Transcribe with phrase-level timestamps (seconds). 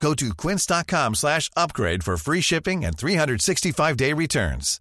[0.00, 4.80] Go to quince.com slash upgrade for free shipping and 365-day returns.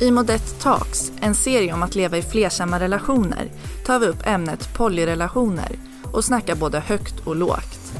[0.00, 3.50] I Modett Talks, en serie om att leva i flersamma relationer,
[3.86, 5.78] tar vi upp ämnet polyrelationer
[6.12, 7.92] och snackar både högt och lågt.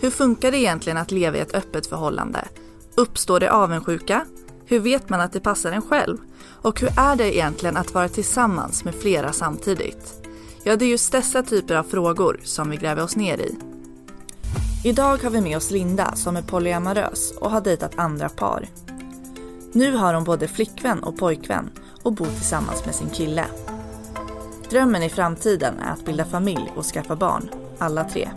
[0.00, 2.48] Hur funkar det egentligen att leva i ett öppet förhållande?
[2.96, 4.26] Uppstår det avundsjuka?
[4.66, 6.18] Hur vet man att det passar en själv?
[6.64, 10.28] Och hur är det egentligen att vara tillsammans med flera samtidigt?
[10.62, 13.56] Ja, det är just dessa typer av frågor som vi gräver oss ner i.
[14.84, 18.68] Idag har vi med oss Linda som är polyamorös och har dejtat andra par.
[19.72, 21.70] Nu har hon både flickvän och pojkvän
[22.02, 23.44] och bor tillsammans med sin kille.
[24.70, 28.30] Drömmen i framtiden är att bilda familj och skaffa barn, alla tre.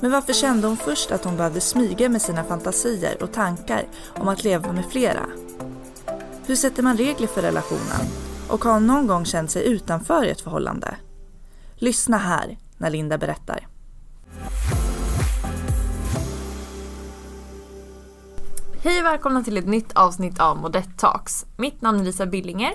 [0.00, 4.28] Men varför kände hon först att hon behövde smyga med sina fantasier och tankar om
[4.28, 5.26] att leva med flera?
[6.46, 8.06] Hur sätter man regler för relationen?
[8.48, 10.96] Och har hon någon gång känt sig utanför i ett förhållande?
[11.74, 13.66] Lyssna här när Linda berättar.
[18.82, 21.46] Hej och välkomna till ett nytt avsnitt av Modett Talks.
[21.56, 22.72] Mitt namn är Lisa Billinger.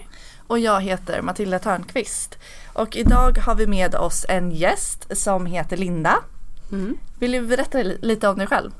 [0.48, 2.38] Och jag heter Matilda Törnqvist.
[2.74, 6.18] Och idag har vi med oss en gäst som heter Linda.
[6.72, 6.98] Mm.
[7.20, 8.72] Vill du berätta lite om dig själv?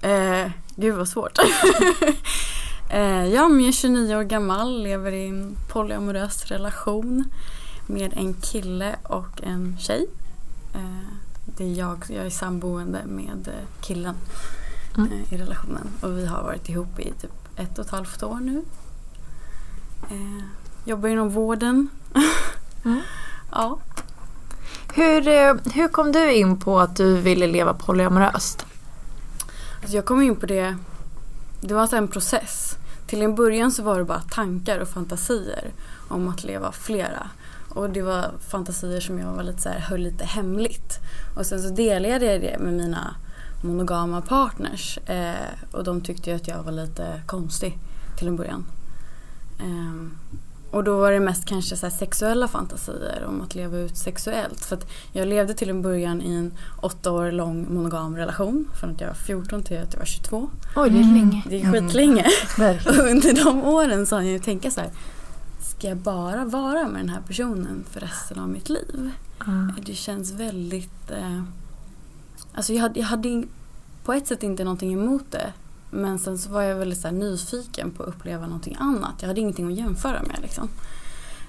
[0.00, 1.38] Eh, gud vad svårt.
[2.90, 7.24] eh, ja, men jag är 29 år gammal, lever i en polyamorös relation
[7.86, 10.06] med en kille och en tjej.
[10.74, 11.12] Eh,
[11.44, 14.14] det är jag, jag är samboende med eh, killen
[14.96, 15.10] Mm.
[15.30, 18.62] i relationen och vi har varit ihop i typ ett och ett halvt år nu.
[20.84, 21.88] Jobbar inom vården.
[22.84, 23.00] Mm.
[23.52, 23.78] Ja.
[24.94, 25.22] Hur,
[25.74, 28.66] hur kom du in på att du ville leva polyamoröst?
[29.80, 30.76] Alltså jag kom in på det,
[31.60, 32.76] det var alltså en process.
[33.06, 35.72] Till en början så var det bara tankar och fantasier
[36.08, 37.30] om att leva flera.
[37.68, 40.98] Och det var fantasier som jag var lite så här, höll lite hemligt.
[41.36, 43.14] Och sen så delade jag det med mina
[43.62, 44.98] monogama partners.
[44.98, 47.78] Eh, och de tyckte ju att jag var lite konstig
[48.18, 48.66] till en början.
[49.58, 50.08] Eh,
[50.70, 54.64] och då var det mest kanske så sexuella fantasier om att leva ut sexuellt.
[54.64, 58.68] För att jag levde till en början i en åtta år lång monogam relation.
[58.80, 60.50] Från att jag var 14 till att jag var 22.
[60.76, 61.42] Oj, det är länge.
[61.48, 62.26] Det är skitlänge.
[62.58, 63.00] Verkligen.
[63.00, 64.90] Och under de åren så har jag ju tänka så här.
[65.60, 69.10] Ska jag bara vara med den här personen för resten av mitt liv?
[69.46, 69.72] Mm.
[69.86, 71.10] Det känns väldigt...
[71.10, 71.42] Eh,
[72.54, 73.44] alltså jag hade, jag hade
[74.04, 75.52] på ett sätt inte någonting emot det.
[75.90, 79.14] Men sen så var jag väldigt så här nyfiken på att uppleva någonting annat.
[79.20, 80.68] Jag hade ingenting att jämföra med liksom.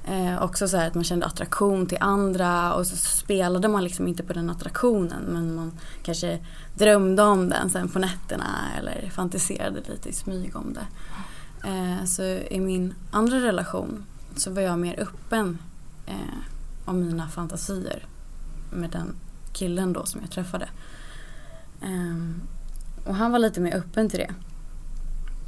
[0.05, 4.07] Eh, också så här att man kände attraktion till andra och så spelade man liksom
[4.07, 5.71] inte på den attraktionen men man
[6.03, 6.39] kanske
[6.73, 8.45] drömde om den sen på nätterna
[8.77, 10.87] eller fantiserade lite i smyg om det.
[11.67, 14.05] Eh, så i min andra relation
[14.35, 15.57] så var jag mer öppen
[16.05, 16.39] eh,
[16.85, 18.05] om mina fantasier
[18.71, 19.15] med den
[19.53, 20.69] killen då som jag träffade.
[21.81, 22.49] Eh,
[23.05, 24.33] och han var lite mer öppen till det.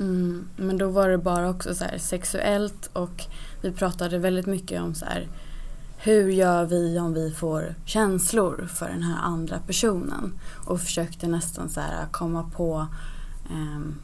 [0.03, 3.25] Mm, men då var det bara också så sexuellt och
[3.61, 5.27] vi pratade väldigt mycket om så här
[6.03, 10.39] hur gör vi om vi får känslor för den här andra personen?
[10.65, 12.87] Och försökte nästan så här komma på
[13.51, 13.95] ehm,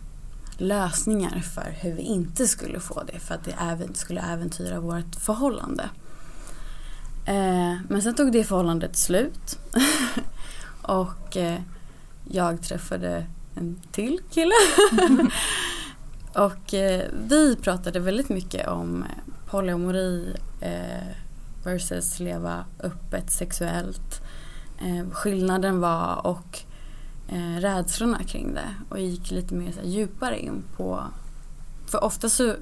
[0.58, 5.16] lösningar för hur vi inte skulle få det för att det även, skulle äventyra vårt
[5.16, 5.90] förhållande.
[7.26, 9.60] Eh, men sen tog det förhållandet slut.
[10.82, 11.62] och eh,
[12.30, 13.26] jag träffade
[13.58, 14.54] en till kille.
[16.34, 21.08] och eh, vi pratade väldigt mycket om eh, polyamori eh,
[21.64, 24.22] versus leva öppet sexuellt.
[24.82, 26.60] Eh, skillnaden var och
[27.28, 31.04] eh, rädslorna kring det och gick lite mer så här, djupare in på...
[31.86, 32.56] För ofta så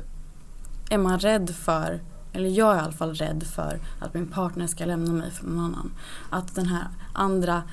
[0.89, 2.01] är man rädd för,
[2.33, 5.45] eller jag är i alla fall rädd för att min partner ska lämna mig för
[5.45, 5.91] någon annan.
[6.29, 7.63] Att den här andra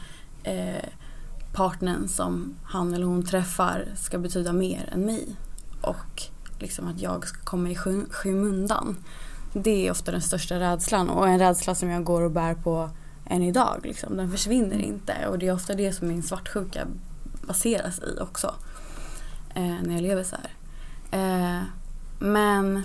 [0.42, 0.88] eh,
[1.52, 5.36] partnern som han eller hon träffar ska betyda mer än mig.
[5.80, 6.22] Och
[6.58, 7.76] liksom att jag ska komma i
[8.10, 8.96] skymundan.
[9.52, 12.90] Det är ofta den största rädslan och en rädsla som jag går och bär på
[13.26, 13.80] än idag.
[13.82, 14.16] Liksom.
[14.16, 16.86] Den försvinner inte och det är ofta det som min svartsjuka
[17.46, 18.54] baseras i också.
[19.54, 20.52] Eh, när jag lever så här.
[21.10, 21.62] Eh,
[22.18, 22.82] men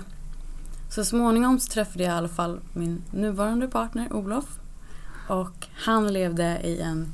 [0.90, 4.58] så småningom så träffade jag i alla fall min nuvarande partner Olof.
[5.28, 7.12] Och han levde i en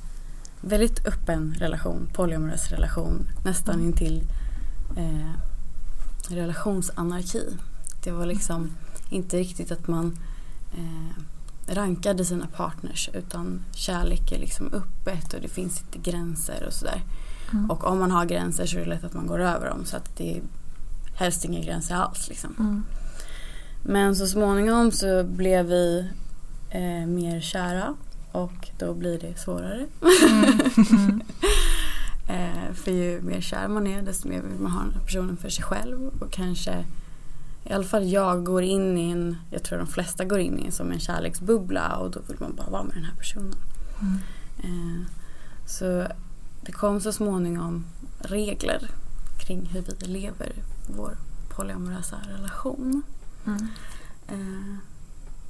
[0.66, 3.86] väldigt öppen relation, polyamorös relation, nästan Mm.
[3.86, 4.22] intill
[4.96, 5.30] eh,
[6.28, 7.56] relationsanarki.
[8.04, 8.70] Det var liksom
[9.10, 10.18] inte riktigt att man
[10.72, 11.22] eh,
[11.74, 17.02] rankade sina partners utan kärlek är liksom öppet och det finns inte gränser och sådär.
[17.52, 17.70] Mm.
[17.70, 19.96] Och om man har gränser så är det lätt att man går över dem så
[19.96, 20.42] att det är
[21.14, 22.28] helst inga gränser alls.
[22.28, 22.54] Liksom.
[22.58, 22.84] Mm.
[23.82, 26.08] Men så småningom så blev vi
[26.70, 27.94] eh, mer kära
[28.34, 29.86] och då blir det svårare.
[30.90, 31.22] Mm.
[32.28, 35.64] eh, för ju mer kär man är desto mer vill man ha personen för sig
[35.64, 36.84] själv och kanske
[37.64, 40.66] i alla fall jag går in i en, jag tror de flesta går in i
[40.66, 43.56] en som en kärleksbubbla och då vill man bara vara med den här personen.
[44.00, 44.18] Mm.
[44.58, 45.06] Eh,
[45.66, 46.06] så
[46.62, 47.84] det kom så småningom
[48.18, 48.90] regler
[49.38, 50.52] kring hur vi lever
[50.86, 51.16] vår
[51.48, 53.02] polyamorösa relation.
[53.46, 53.68] Mm.
[54.28, 54.76] Eh,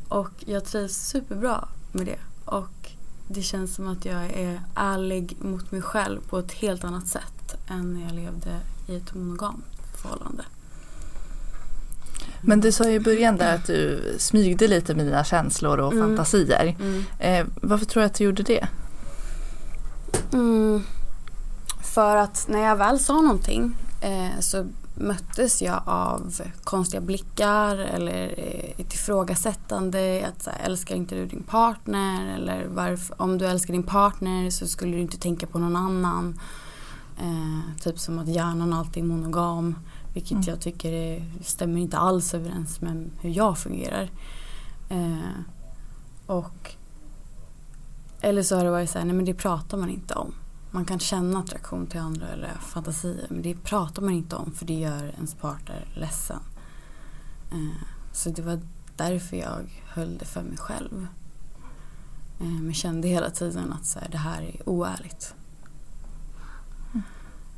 [0.09, 2.19] och jag trivs superbra med det.
[2.45, 2.91] Och
[3.29, 7.55] det känns som att jag är ärlig mot mig själv på ett helt annat sätt
[7.69, 9.65] än när jag levde i ett monogamt
[10.03, 10.45] förhållande.
[12.41, 15.93] Men du sa ju i början där att du smygde lite med dina känslor och
[15.93, 16.09] Mm.
[16.09, 16.77] fantasier.
[16.81, 17.05] Mm.
[17.19, 18.67] Eh, varför tror du att du gjorde det?
[20.33, 20.83] Mm.
[21.83, 28.35] För att när jag väl sa någonting eh, så möttes jag av konstiga blickar eller
[28.39, 30.27] eh, ett ifrågasättande.
[30.29, 32.35] Att så här, älskar inte du din partner?
[32.35, 36.41] Eller varför, om du älskar din partner så skulle du inte tänka på någon annan.
[37.19, 39.75] Eh, typ som att hjärnan alltid är monogam.
[40.13, 40.45] Vilket Mm.
[40.47, 44.11] jag tycker är, stämmer inte alls överens med hur jag fungerar.
[44.89, 45.41] Eh,
[46.27, 46.75] och
[48.21, 50.35] eller så har det varit så här, nej men det pratar man inte om.
[50.75, 54.67] Man kan känna attraktion till andra eller fantasier men det pratar man inte om för
[54.67, 56.41] det gör ens partner ledsen.
[57.53, 57.83] Eh,
[58.13, 58.61] så det var
[58.97, 61.07] därför jag höll det för mig själv.
[62.41, 65.35] Eh, men kände hela tiden att så här, det här är oärligt.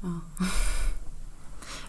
[0.02, 0.20] Ja.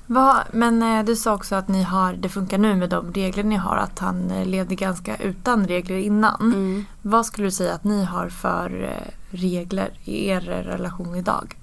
[0.07, 3.43] Vad, men eh, du sa också att ni har, det funkar nu med de regler
[3.43, 6.53] ni har, att han eh, levde ganska utan regler innan.
[6.53, 6.85] Mm.
[7.01, 11.57] Vad skulle du säga att ni har för eh, regler i er relation idag?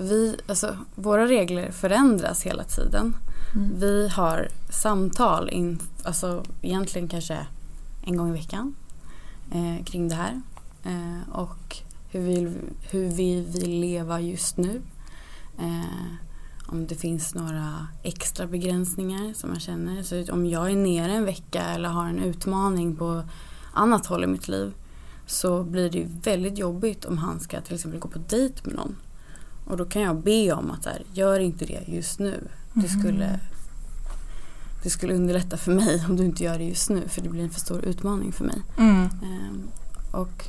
[0.00, 3.16] Vi, alltså, våra regler förändras hela tiden.
[3.54, 3.80] Mm.
[3.80, 7.46] Vi har samtal, in, alltså egentligen kanske
[8.04, 8.74] en gång i veckan
[9.52, 10.40] eh, kring det här.
[10.84, 11.76] Eh, och
[12.10, 12.52] hur vi,
[12.90, 14.82] hur vi vill leva just nu.
[15.58, 16.27] Eh,
[16.68, 20.02] om det finns några extra begränsningar som man känner.
[20.02, 23.22] Så om jag är nere en vecka eller har en utmaning på
[23.72, 24.72] annat håll i mitt liv
[25.26, 28.74] så blir det ju väldigt jobbigt om han ska till exempel gå på dejt med
[28.74, 28.96] någon.
[29.64, 32.48] Och då kan jag be om att här, gör inte det just nu.
[32.72, 33.40] Det skulle,
[34.82, 37.42] det skulle underlätta för mig om du inte gör det just nu för det blir
[37.42, 38.62] en för stor utmaning för mig.
[38.78, 39.02] Mm.
[39.02, 39.68] Ehm,
[40.12, 40.44] och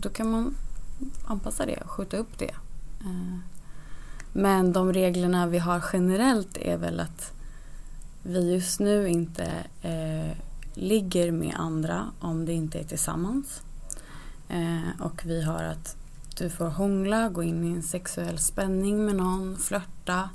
[0.00, 0.54] då kan man
[1.24, 2.54] anpassa det och skjuta upp det.
[4.38, 7.32] Men de reglerna vi har generellt är väl att
[8.22, 9.44] vi just nu inte
[9.82, 10.36] eh,
[10.74, 13.62] ligger med andra om det inte är tillsammans.
[14.48, 15.96] Eh, och vi har att
[16.38, 20.30] du får hångla, gå in i en sexuell spänning med någon, flörta,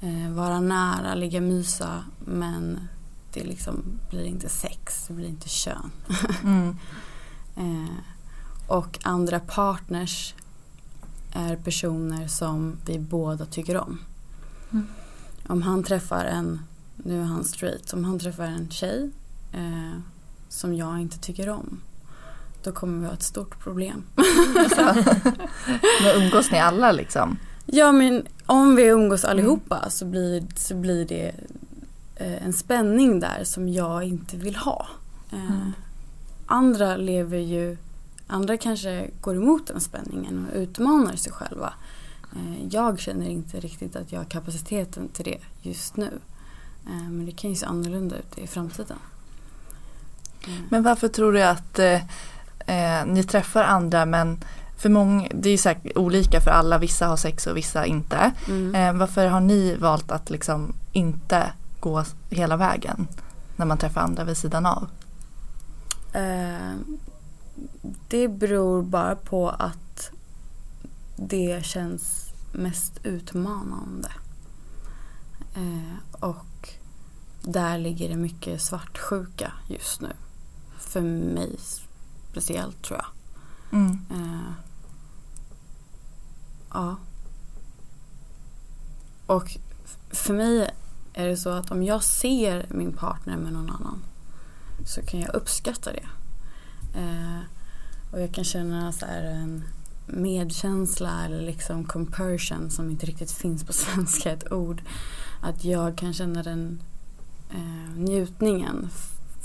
[0.00, 2.88] eh, vara nära, ligga mysa men
[3.32, 5.90] det liksom blir inte sex, det blir inte kön.
[6.44, 6.76] Mm.
[7.56, 7.94] Eh,
[8.66, 10.34] och andra partners
[11.34, 13.98] är personer som vi båda tycker om.
[14.72, 14.86] Mm.
[15.46, 16.60] Om han träffar en,
[16.96, 19.10] nu är han straight, om han träffar en tjej
[19.52, 19.98] eh,
[20.48, 21.80] som jag inte tycker om
[22.64, 24.02] då kommer vi ha ett stort problem.
[26.02, 27.38] Men umgås ni alla liksom?
[27.66, 31.32] Ja men om vi umgås allihopa så, blir, så blir det
[32.16, 34.86] eh, en spänning där som jag inte vill ha.
[35.32, 35.72] Eh, Mm.
[36.46, 37.76] Andra lever ju,
[38.26, 41.72] andra kanske går emot den spänningen och utmanar sig själva.
[42.36, 46.10] Eh, jag känner inte riktigt att jag har kapaciteten till det just nu.
[46.86, 48.98] Eh, men det kan ju se annorlunda ut i framtiden.
[50.46, 52.02] Eh, Men varför tror du att eh,
[52.66, 54.38] eh, ni träffar andra men
[54.76, 58.32] för många, det är ju säkert olika för alla, vissa har sex och vissa inte.
[58.48, 58.74] mm.
[58.74, 63.06] Eh, varför har ni valt att liksom inte gå hela vägen
[63.56, 64.88] när man träffar andra vid sidan av?
[66.12, 66.74] Eh,
[68.08, 70.10] det beror bara på att
[71.16, 74.12] det känns mest utmanande.
[75.54, 76.68] Eh, och
[77.42, 80.12] där ligger det mycket svartsjuka just nu.
[80.78, 81.56] För mig
[82.30, 83.06] speciellt tror jag.
[83.80, 83.98] Mm.
[84.10, 84.52] Eh,
[86.72, 86.96] ja.
[89.26, 89.56] Och
[90.10, 90.70] för mig
[91.12, 94.04] är det så att om jag ser min partner med någon annan
[94.86, 96.06] så kan jag uppskatta det.
[96.94, 97.40] Eh,
[98.10, 99.64] Och jag kan känna så här en
[100.06, 104.82] medkänsla eller liksom compersion som inte riktigt finns på svenska, ett ord.
[105.42, 106.82] Att jag kan känna den
[107.50, 108.88] eh, njutningen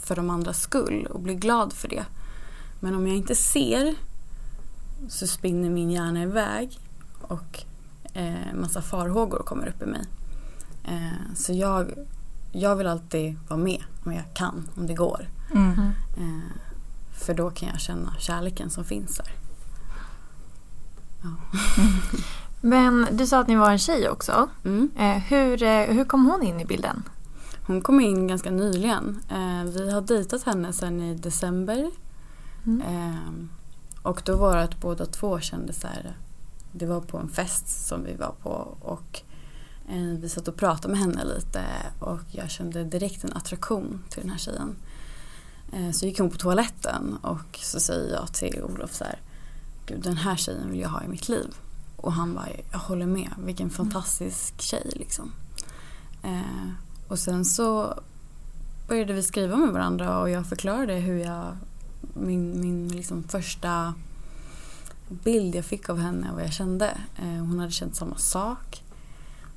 [0.03, 2.05] för de andras skull och bli glad för det.
[2.79, 3.95] Men om jag inte ser
[5.09, 6.79] så spinner min hjärna iväg
[7.21, 7.63] och
[8.13, 10.01] eh, massa farhågor kommer upp i mig.
[10.83, 11.91] Eh, så jag,
[12.51, 15.27] jag vill alltid vara med om jag kan, om det går.
[15.55, 15.71] Mm.
[16.17, 16.51] Eh,
[17.19, 19.31] för då kan jag känna kärleken som finns där.
[21.21, 21.59] Ja.
[22.61, 24.49] Men du sa att ni var en tjej också.
[24.65, 24.91] Mm.
[24.97, 27.03] Eh, hur, eh, hur kom hon in i bilden?
[27.67, 29.19] Hon kom in ganska nyligen.
[29.29, 31.91] Eh, vi har dejtat henne sedan i december.
[32.65, 32.81] Mm.
[32.81, 33.47] Eh,
[34.01, 36.17] och då var det att båda två kände så här.
[36.71, 39.21] Det var på en fest som vi var på och
[40.21, 41.63] vi satt och pratade med henne lite
[41.99, 44.75] och jag kände direkt en attraktion till den här tjejen.
[45.71, 49.19] Eh, så gick hon på toaletten och så säger jag till Olof så här.
[49.85, 51.55] Gud den här tjejen vill jag ha i mitt liv.
[51.95, 53.29] Och han bara, jag håller med.
[53.37, 55.31] Vilken fantastisk tjej liksom.
[56.23, 56.69] Eh,
[57.07, 57.99] och sen så
[58.87, 61.57] började vi skriva med varandra och jag förklarade hur jag,
[62.13, 63.93] min, min liksom första
[65.09, 66.97] bild jag fick av henne och vad jag kände.
[67.17, 68.83] Eh, hon hade känt samma sak.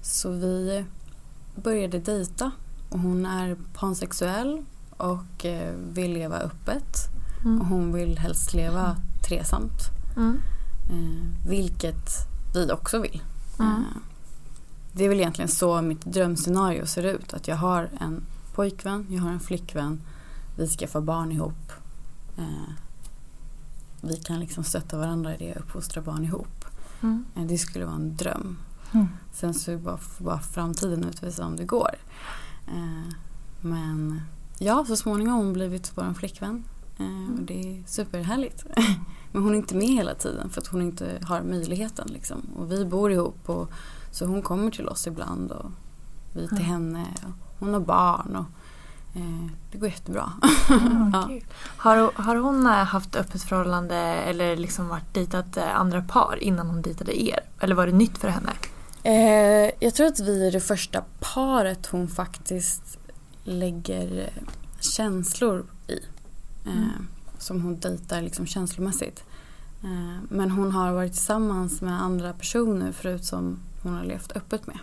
[0.02, 0.85] Så vi
[1.54, 2.50] började dejta
[2.90, 4.64] och hon är pansexuell
[5.02, 7.09] och eh, vill leva öppet.
[7.44, 7.61] Mm.
[7.61, 8.97] Och hon vill helst leva
[9.28, 9.80] tresamt.
[10.16, 10.40] Mm.
[10.90, 12.11] Eh, vilket
[12.54, 13.23] vi också vill.
[13.59, 13.73] Mm.
[13.73, 13.97] Eh,
[14.92, 17.35] det är väl egentligen så mitt drömscenario ser ut.
[17.35, 18.23] Att jag har en
[18.54, 20.00] pojkvän, jag har en flickvän.
[20.56, 21.73] Vi ska få barn ihop.
[24.00, 26.64] Vi kan liksom stötta varandra i det och uppfostra barn ihop.
[27.02, 27.25] Mm.
[27.35, 28.59] Det skulle vara en dröm.
[28.92, 29.09] Mm.
[29.32, 31.94] Sen så bara, får bara framtiden utvisa om det går.
[33.61, 34.21] Men
[34.64, 36.64] ja, så småningom har hon blivit vår flickvän.
[36.99, 38.64] Eh, och det är superhärligt.
[39.33, 42.09] Men hon är inte med hela tiden för att hon inte har möjligheten.
[42.12, 42.38] Liksom.
[42.57, 43.71] Och vi bor ihop och,
[44.11, 45.71] så hon kommer till oss ibland och
[46.35, 46.64] vi till Ja.
[46.64, 47.07] henne.
[47.59, 48.47] Hon har barn och
[49.21, 50.33] eh, det går jättebra.
[51.12, 51.25] Ja.
[51.28, 51.45] Kul.
[51.76, 56.83] Har, har hon eh, haft öppet förhållande eller liksom varit dejtat andra par innan hon
[56.83, 57.40] dejtade er?
[57.61, 58.50] Eller var det nytt för henne?
[59.04, 62.99] Eh, jag tror att vi är det första paret hon faktiskt
[63.44, 64.30] lägger
[64.80, 65.99] känslor i.
[66.66, 67.06] Eh, Mm.
[67.38, 69.25] Som hon dejtar liksom känslomässigt.
[69.82, 74.66] Eh, men hon har varit tillsammans med andra personer förut som hon har levt öppet
[74.66, 74.78] med.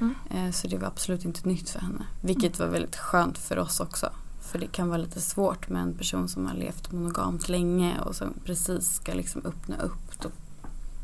[0.00, 0.14] Mm.
[0.30, 2.06] Eh, så det var absolut inte nytt för henne.
[2.22, 4.10] Vilket var väldigt skönt för oss också.
[4.42, 8.16] För det kan vara lite svårt med en person som har levt monogamt länge och
[8.16, 10.20] som precis ska liksom öppna upp.
[10.22, 10.28] Då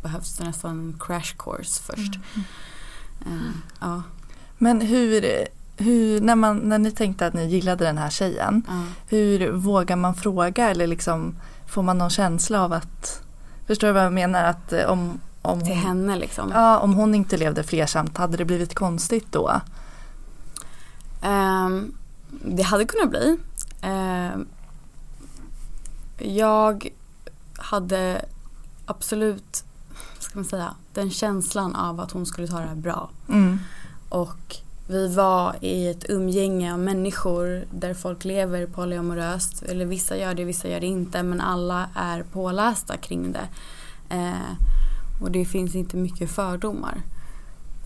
[0.02, 2.14] behövs det nästan en crash course först.
[2.34, 3.38] Mm.
[3.38, 3.50] Eh,
[3.80, 4.02] ja,
[4.58, 5.46] Men hur,
[5.76, 8.83] hur när, man, när ni tänkte att ni gillade den här tjejen, ja.
[9.09, 13.23] hur vågar man fråga eller liksom får man någon känsla av att
[13.66, 14.45] Förstår du vad jag menar?
[14.45, 16.50] Att eh, om, om, Till hon, henne liksom.
[16.54, 19.61] ja, om hon inte levde flersamt, hade det blivit konstigt då?
[21.23, 21.95] Ehm,
[22.30, 23.37] det hade kunnat bli.
[23.80, 24.47] Ehm,
[26.18, 26.88] jag
[27.56, 28.25] hade
[28.87, 29.64] absolut,
[30.18, 33.11] ska man säga, den känslan av att hon skulle ta det här bra.
[33.28, 33.59] Mm.
[34.09, 39.62] Och vi var i ett umgänge av människor där folk lever polyamoröst.
[39.62, 41.22] Eller vissa gör det, vissa gör det inte.
[41.22, 43.48] Men alla är pålästa kring det.
[44.08, 44.56] Eh,
[45.22, 47.02] och det finns inte mycket fördomar.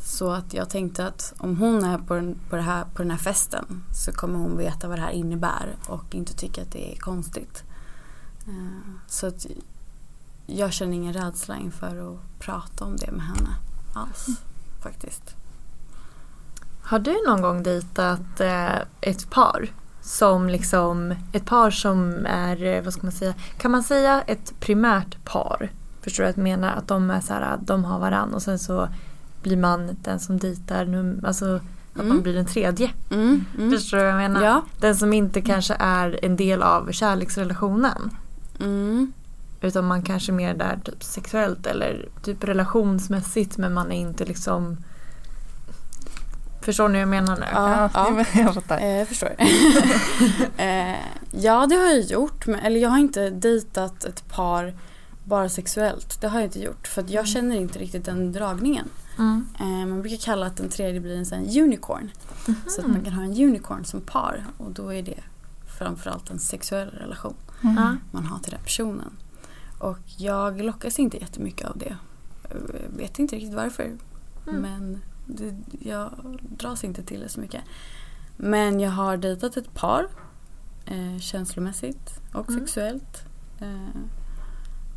[0.04, 3.10] Så att jag tänkte att om hon är på den, på, det här, på den
[3.10, 6.92] här festen så kommer hon veta vad det här innebär och inte tycka att det
[6.92, 7.64] är konstigt.
[8.46, 9.46] Eh, så att
[10.46, 13.54] jag känner ingen rädsla inför att prata om det med henne
[13.94, 14.26] alls
[14.82, 15.36] faktiskt.
[16.90, 19.68] Har du någon gång dejtat eh, ett par
[20.00, 24.52] som liksom, ett par som är, eh, vad ska man säga, kan man säga ett
[24.60, 25.70] primärt par?
[26.02, 26.72] Förstår du vad jag menar?
[26.76, 28.88] Att de är så här, de har varann och sen så
[29.42, 32.22] blir man den som dejtar, num- alltså att man Mm.
[32.22, 32.90] blir den tredje.
[33.10, 33.70] Mm, mm.
[33.70, 34.42] Förstår du vad jag menar?
[34.44, 34.62] Ja.
[34.80, 38.10] Den som inte kanske är en del av kärleksrelationen.
[38.60, 39.12] Mm.
[39.60, 44.76] Utan man kanske mer där typ sexuellt eller typ relationsmässigt men man är inte liksom
[46.70, 47.46] Förstår ni vad jag menar nu?
[47.52, 48.24] Ja, ja.
[48.34, 48.78] jag fattar.
[48.78, 49.34] Eh, jag förstår.
[50.56, 50.96] eh,
[51.30, 52.46] ja, det har jag gjort.
[52.46, 54.74] Men, eller jag har inte dejtat ett par
[55.24, 56.20] bara sexuellt.
[56.20, 56.86] Det har jag inte gjort.
[56.86, 58.88] För att jag känner inte riktigt den dragningen.
[59.18, 59.46] Mm.
[59.60, 62.10] Eh, man brukar kalla att den tredje blir en sån unicorn.
[62.66, 64.44] Så att man kan ha en unicorn som par.
[64.56, 65.20] Och då är det
[65.78, 67.76] framförallt en sexuell relation Mm.
[67.76, 67.96] Ja.
[68.10, 69.12] man har till den personen.
[69.78, 71.96] Och jag lockas inte jättemycket av det.
[72.50, 73.84] Jag vet inte riktigt varför.
[73.84, 74.60] Mm.
[74.62, 75.00] Men
[75.36, 75.54] det,
[75.88, 76.10] jag
[76.56, 77.60] dras inte till det så mycket.
[78.36, 80.06] Men jag har dejtat ett par.
[80.86, 82.60] Eh, känslomässigt och Mm.
[82.60, 83.22] sexuellt.
[83.60, 84.00] Eh,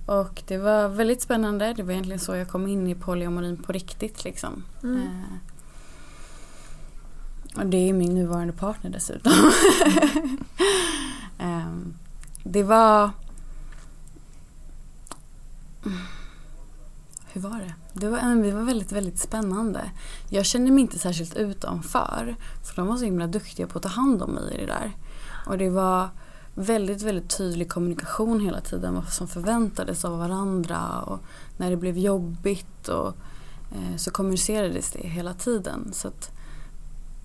[0.05, 1.73] Och det var väldigt spännande.
[1.73, 4.63] Det var egentligen så jag kom in i polyamorin på riktigt liksom.
[4.83, 5.01] Mm.
[5.01, 5.07] Eh,
[7.59, 9.33] och det är min nuvarande partner dessutom.
[11.37, 11.93] Ehm,
[12.43, 13.09] det var...
[17.33, 17.73] Hur var det?
[17.93, 19.91] Det var, eh, det var väldigt, väldigt spännande.
[20.29, 22.35] Jag kände mig inte särskilt utanför.
[22.63, 24.91] För de var så himla duktiga på att ta hand om mig i det där.
[25.47, 26.09] Och det var
[26.55, 28.95] väldigt, väldigt tydlig kommunikation hela tiden.
[28.95, 31.01] Vad som förväntades av varandra.
[31.01, 31.19] Och
[31.57, 33.07] när det blev jobbigt och,
[33.71, 35.89] eh, så kommunicerades det hela tiden.
[35.93, 36.31] Så att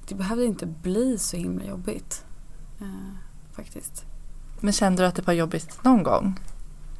[0.08, 2.24] det behövde inte bli så himla jobbigt.
[2.80, 3.14] Eh,
[3.52, 4.04] faktiskt.
[4.60, 6.40] Men kände du att det var jobbigt någon gång?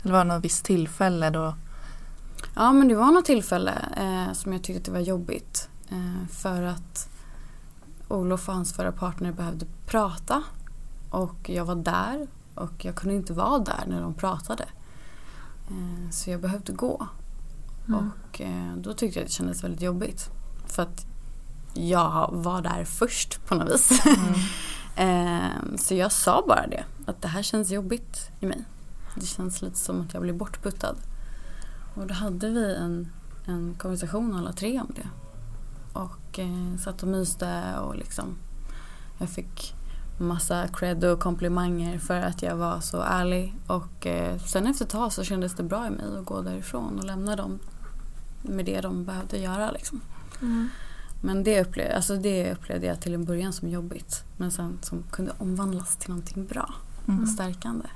[0.02, 1.54] Eller var det något visst tillfälle då?
[2.54, 5.68] Ja men det var något tillfälle eh, som jag tyckte det var jobbigt.
[5.88, 7.08] Eh, för att
[8.08, 10.42] Olof och hans förra partner behövde prata.
[11.10, 14.64] Och jag var där och jag kunde inte vara där när de pratade.
[15.70, 17.06] Eh, så jag behövde gå.
[17.88, 18.10] Mm.
[18.10, 20.30] Och eh, då tyckte jag att det kändes väldigt jobbigt.
[20.66, 21.06] För att
[21.74, 24.02] jag var där först på något vis.
[24.96, 26.84] Eh, så jag sa bara det.
[27.06, 28.64] Att det här känns jobbigt i mig.
[29.14, 30.96] Det känns lite som att jag blir bortputtad.
[32.00, 33.08] Och då hade vi en,
[33.46, 35.08] en konversation alla tre om det.
[35.92, 38.24] Och eh, satt och myste och liksom
[39.18, 39.74] jag fick
[40.18, 43.54] massa cred och komplimanger för att jag var så ärlig.
[43.66, 46.98] Och eh, sen efter ett tag så kändes det bra i mig att gå därifrån
[46.98, 47.58] och lämna dem
[48.42, 49.70] med det de behövde göra.
[49.70, 50.00] Liksom.
[50.42, 50.68] Mm.
[51.20, 54.24] Men det upplevde, alltså det upplevde jag till en början som jobbigt.
[54.36, 56.74] Men sen som kunde omvandlas till någonting bra
[57.08, 57.22] Mm.
[57.22, 57.86] och stärkande.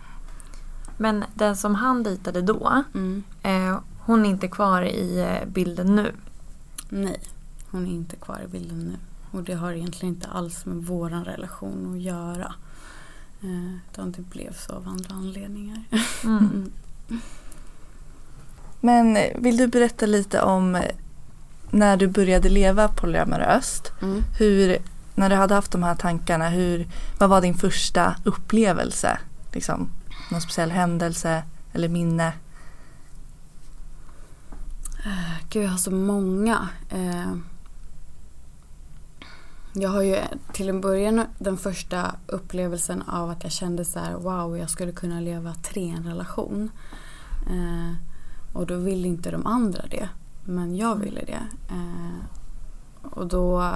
[0.96, 3.22] Men den som han dejtade då, Mm.
[3.42, 6.12] eh, hon är inte kvar i eh, bilden nu.
[6.88, 7.20] Nej,
[7.70, 8.96] hon är inte kvar i bilden nu.
[9.38, 12.54] Och det har egentligen inte alls med våran relation att göra.
[13.42, 15.82] Eh, utan det blev så av andra anledningar.
[16.24, 16.72] Mm.
[18.80, 20.82] Men eh, vill du berätta lite om
[21.70, 23.92] när du började leva polyamoröst?
[24.02, 24.22] Mm.
[24.38, 24.78] Hur,
[25.14, 26.88] när du hade haft de här tankarna, hur,
[27.18, 29.18] vad var din första upplevelse?
[29.52, 29.90] Liksom,
[30.30, 32.32] någon speciell händelse eller minne?
[35.48, 36.68] Gud, jag har så många.
[36.88, 37.34] Eh,
[39.72, 40.16] jag har ju
[40.52, 44.92] till en början den första upplevelsen av att jag kände så här, wow, jag skulle
[44.92, 46.70] kunna leva tre i en relation.
[47.50, 47.92] Eh,
[48.52, 50.08] och då ville inte de andra det,
[50.44, 51.42] men jag ville det.
[51.70, 52.24] Eh,
[53.02, 53.72] och då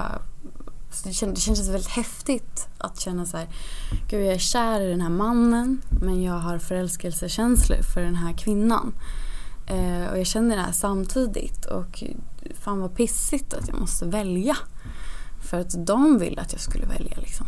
[1.05, 3.49] det, kändes, det kändes väldigt häftigt att känna så här,
[4.09, 8.33] gud jag är kär i den här mannen men jag har förälskelsekänslor för den här
[8.33, 8.93] kvinnan.
[9.67, 12.03] Eh, och jag känner det här samtidigt och
[12.55, 14.57] fan vad pissigt att jag måste välja.
[15.51, 17.47] För att de ville att jag skulle välja liksom.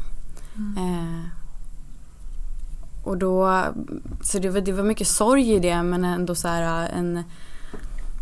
[0.76, 1.38] Eh,
[3.04, 3.64] och då,
[4.22, 7.22] så det var, det var mycket sorg i det men ändå så här en,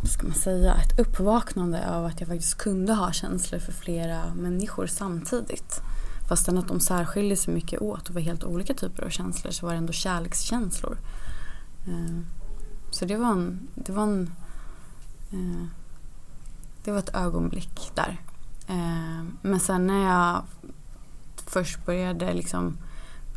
[0.01, 4.35] vad ska man säga, ett uppvaknande av att jag faktiskt kunde ha känslor för flera
[4.35, 5.81] människor samtidigt.
[6.29, 9.67] Fastän att de särskiljer sig mycket åt och var helt olika typer av känslor så
[9.67, 10.99] var det ändå kärlekskänslor.
[11.87, 12.36] Eh,
[12.91, 14.31] så det var en, det var en
[15.33, 15.67] eh,
[16.85, 18.21] det var ett ögonblick där.
[18.69, 20.43] Eh, men sen när jag
[21.47, 22.77] först började liksom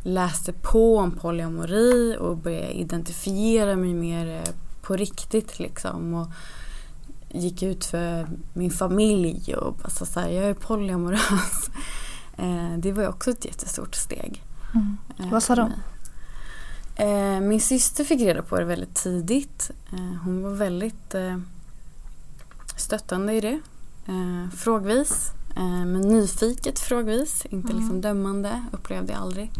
[0.02, 6.14] läste på om polyamori och började identifiera mig mer eh, på riktigt liksom.
[6.14, 6.26] Och
[7.28, 11.70] gick ut för min familj och bara så här, jag är polyamorös.
[12.36, 14.42] Eh, det var ju också ett jättestort steg.
[15.18, 15.68] eh, Vad sa de?
[15.68, 15.78] mig.
[16.96, 19.70] Eh, min syster fick reda på det väldigt tidigt.
[19.92, 21.38] Eh, hon var väldigt eh,
[22.76, 23.60] stöttande i det.
[24.56, 27.44] Frågvis, men nyfiket frågvis.
[27.50, 27.80] Inte Mm.
[27.80, 29.50] liksom dömande, upplevde jag aldrig.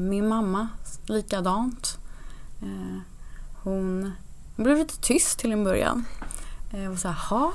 [0.00, 0.68] Min mamma,
[1.06, 1.98] likadant.
[3.62, 4.12] Hon,
[4.56, 6.04] hon blev lite tyst till en början.
[6.92, 7.52] Och så här, ha,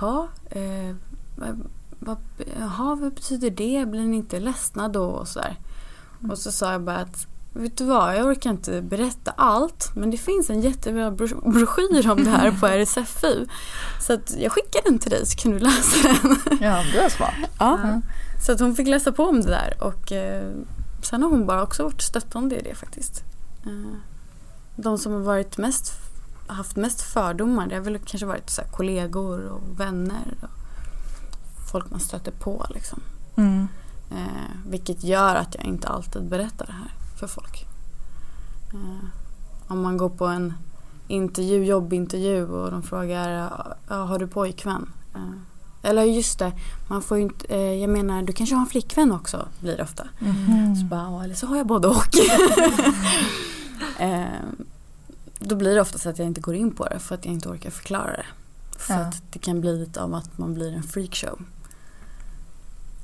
[0.00, 0.96] ha, eh,
[1.98, 2.18] vad,
[2.78, 3.86] vad, betyder det?
[3.86, 5.04] Blir ni inte ledsna då?
[5.04, 5.56] Och så där.
[6.30, 10.10] Och så sa jag bara att Vet du vad, jag orkar inte berätta allt men
[10.10, 13.46] det finns en jättebra bro- broschyr om det här på RSFU.
[14.00, 16.36] Så jag skickar den till dig så kan du läsa den.
[16.60, 17.34] Ja, det var smart.
[17.58, 17.78] Ja.
[17.78, 18.02] Mm.
[18.46, 20.52] Så att hon fick läsa på om det där och eh,
[21.02, 23.22] sen har hon bara också varit stöttande i det faktiskt.
[23.66, 23.96] Eh,
[24.76, 25.92] de som har varit mest,
[26.46, 30.34] haft mest fördomar det har väl kanske varit så kollegor och vänner.
[30.40, 30.48] Och
[31.70, 33.00] folk man stöter på liksom.
[33.36, 33.68] Mm.
[34.10, 37.66] Eh, vilket gör att jag inte alltid berättar det här för folk.
[38.74, 39.04] Eh,
[39.68, 40.54] om man går på en
[41.08, 43.50] intervju, jobbintervju och de frågar
[43.88, 44.90] har du pojkvän?
[45.14, 45.20] Eh,
[45.90, 46.52] eller just det,
[46.88, 50.06] man får inte, eh, jag menar du kanske har en flickvän också blir det ofta.
[50.18, 50.76] Mhm.
[50.76, 52.06] Så bara, "Ja, eller så har jag både och.
[55.38, 57.34] då blir det ofta så att jag inte går in på det för att jag
[57.34, 58.26] inte orkar förklara det.
[58.78, 59.00] För Ja.
[59.00, 61.38] att det kan bli lite av att man blir en freakshow.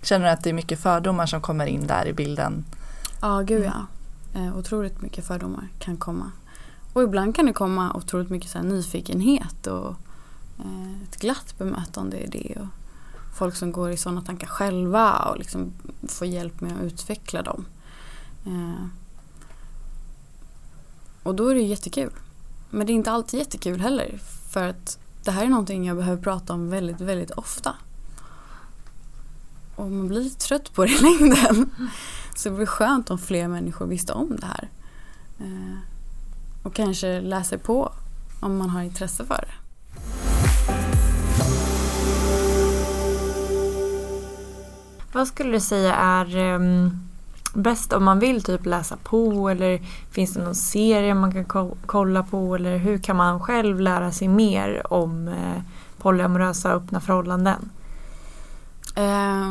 [0.03, 2.65] Känner du att det är mycket fördomar som kommer in där i bilden?
[3.21, 3.87] Ja, gud ja.
[4.35, 6.33] Eh, otroligt mycket fördomar kan komma.
[6.93, 9.95] Och ibland kan det komma otroligt mycket så här nyfikenhet och
[10.59, 12.61] eh, ett glatt bemötande i det.
[12.61, 12.67] Och
[13.39, 15.73] folk som går i sådana tankar själva och liksom
[16.09, 17.67] får hjälp med att utveckla dem.
[18.47, 18.87] Eh,
[21.23, 22.13] och då är det jättekul.
[22.71, 24.21] Men det är inte alltid jättekul heller.
[24.51, 27.75] För att det här är någonting jag behöver prata om väldigt, väldigt ofta.
[29.77, 31.71] Och man blir trött på det i längden.
[32.35, 34.69] Så det vore skönt om fler människor visste om det här.
[35.41, 35.77] Eh,
[36.63, 37.93] och kanske läser på
[38.41, 39.55] om man har intresse för det.
[45.13, 46.91] Vad skulle du säga är ehm,
[47.55, 51.77] bäst om man vill typ läsa på eller finns det någon serie man kan ko-
[51.87, 55.63] kolla på eller hur kan man själv lära sig mer om eh,
[55.99, 57.71] polyamorösa öppna förhållanden?
[58.97, 59.51] Eh,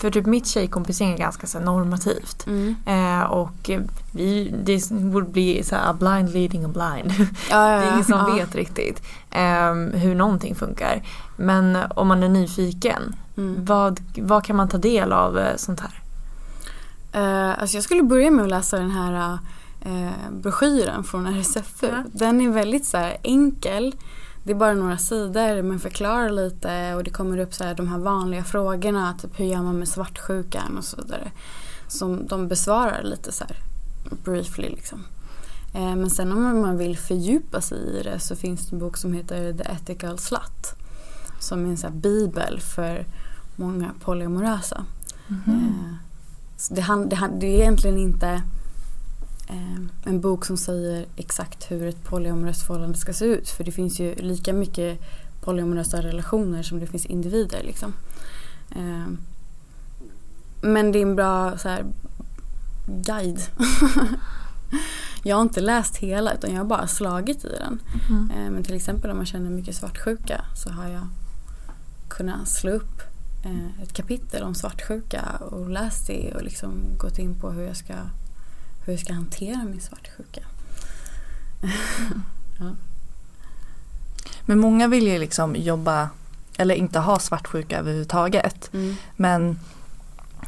[0.00, 2.46] För typ mitt tjejkompisgäng är ganska så normativt.
[2.46, 2.76] mm.
[2.86, 3.80] Eh, och eh,
[4.12, 7.12] vi, det borde bli så här, a blind leading a blind.
[7.50, 8.34] ja, ja, Det är ingen som ja.
[8.34, 11.02] vet riktigt ehm, hur någonting funkar.
[11.36, 13.64] Men om man är nyfiken, Mm.
[13.64, 16.00] vad, vad kan man ta del av eh, sånt här?
[17.12, 19.38] Eh, alltså jag skulle börja med att läsa den här
[19.80, 21.86] eh, broschyren från RSFU.
[21.86, 22.04] Ja.
[22.12, 23.94] Den är väldigt så här, enkel.
[24.42, 27.88] Det är bara några sidor men förklarar lite och det kommer upp så här, de
[27.88, 29.14] här vanliga frågorna.
[29.22, 31.30] Typ hur gör man med svartsjukan och så vidare.
[31.88, 33.56] Som de besvarar lite så här
[34.24, 35.04] briefly liksom.
[35.74, 38.96] Eh, men sen om man vill fördjupa sig i det så finns det en bok
[38.96, 40.74] som heter The Ethical Slut.
[41.40, 43.06] Som är en så här bibel för
[43.56, 44.84] många polyamorösa.
[45.28, 45.94] Eh,
[46.56, 48.42] så det, hand, det, hand, det är egentligen inte
[50.04, 53.48] en bok som säger exakt hur ett polyamoröst förhållande ska se ut.
[53.48, 55.00] För det finns ju lika mycket
[55.40, 57.62] polyamorösa relationer som det finns individer.
[57.62, 57.92] Liksom.
[58.70, 59.06] Eh,
[60.62, 61.84] men det är en bra så här,
[62.86, 63.40] guide.
[65.22, 67.80] jag har inte läst hela utan jag har bara slagit i den.
[68.08, 68.30] Mm.
[68.30, 71.06] Eh, Men till exempel om man känner mycket svartsjuka så har jag
[72.08, 73.02] kunnat slå upp
[73.44, 77.76] eh, ett kapitel om svartsjuka och läst det och liksom gått in på hur jag
[77.76, 77.94] ska,
[78.90, 80.40] hur jag ska hantera min svartsjuka.
[84.46, 86.10] Men många vill ju liksom jobba
[86.56, 88.70] eller inte ha svartsjuka överhuvudtaget.
[88.72, 88.96] Mm.
[89.16, 89.58] Men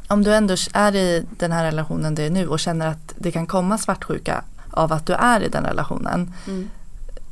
[0.08, 3.32] om du ändå är i den här relationen du är nu och känner att det
[3.32, 6.34] kan komma svartsjuka av att du är i den relationen.
[6.46, 6.70] Mm.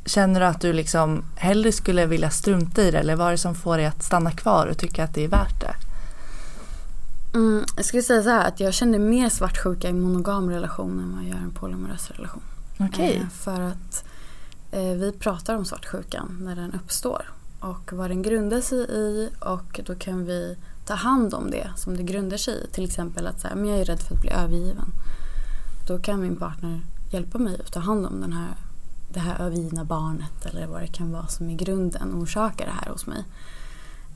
[0.05, 3.37] Känner du att du liksom hellre skulle vilja strunta i det eller vad är det
[3.37, 5.90] som får dig att stanna kvar och tycka att det är värt det?
[7.33, 11.15] Mm, jag skulle säga så här att jag känner mer svartsjuka i monogam relation än
[11.15, 12.41] vad jag gör i en polyamorös relation.
[12.79, 13.15] Okej.
[13.15, 14.05] Eh, För att
[14.71, 19.81] eh, vi pratar om svartsjukan när den uppstår och vad den grundar sig i och
[19.85, 22.67] då kan vi ta hand om det som det grundar sig i.
[22.71, 24.91] Till exempel att så här, men jag är rädd för att bli övergiven.
[25.87, 28.55] Då kan min partner hjälpa mig att ta hand om den här,
[29.13, 32.91] det här övergivna barnet eller vad det kan vara som i grunden orsakar det här
[32.91, 33.23] hos mig.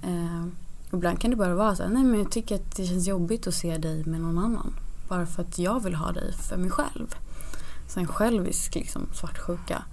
[0.04, 0.45] Eh,
[0.93, 3.48] ibland kan det bara vara så här, nej men jag tycker att det känns jobbigt
[3.48, 4.74] att se dig med någon annan.
[5.08, 7.15] Bara för att jag vill ha dig för mig själv.
[7.88, 9.84] Så en självisk liksom, svartsjuka.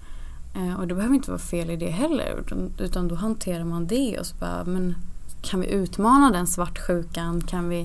[0.55, 2.41] Eh, och det behöver inte vara fel i det heller.
[2.41, 4.95] Utan, utan då hanterar man det och så bara, men
[5.43, 7.41] kan vi utmana den svartsjukan?
[7.41, 7.81] Kan vi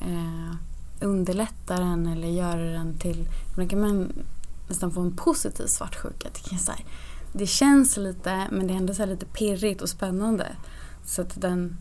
[0.00, 0.54] eh,
[1.00, 3.28] underlätta den eller göra den till...
[3.56, 4.12] Då kan man
[4.68, 6.28] nästan få en positiv svartsjuka.
[6.32, 6.84] Det, kan så här,
[7.32, 10.46] det känns lite men det är ändå så här lite pirrigt och spännande.
[11.04, 11.76] Så att den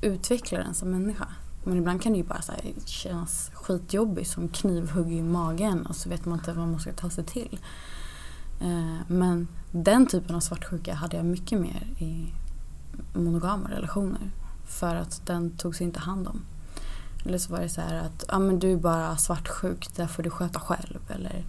[0.00, 1.28] utvecklar en som människa.
[1.64, 5.96] Men ibland kan det ju bara så här, kännas skitjobbigt som knivhugg i magen och
[5.96, 7.58] så vet man inte vad man ska ta sig till.
[8.60, 12.32] Eh, men den typen av svartsjuka hade jag mycket mer i
[13.14, 14.30] monogama relationer.
[14.66, 16.42] För att den togs inte hand om.
[17.24, 20.22] Eller så var det så här att ah, men du är bara svartsjuk, det får
[20.22, 21.00] du sköta själv.
[21.08, 21.44] Eller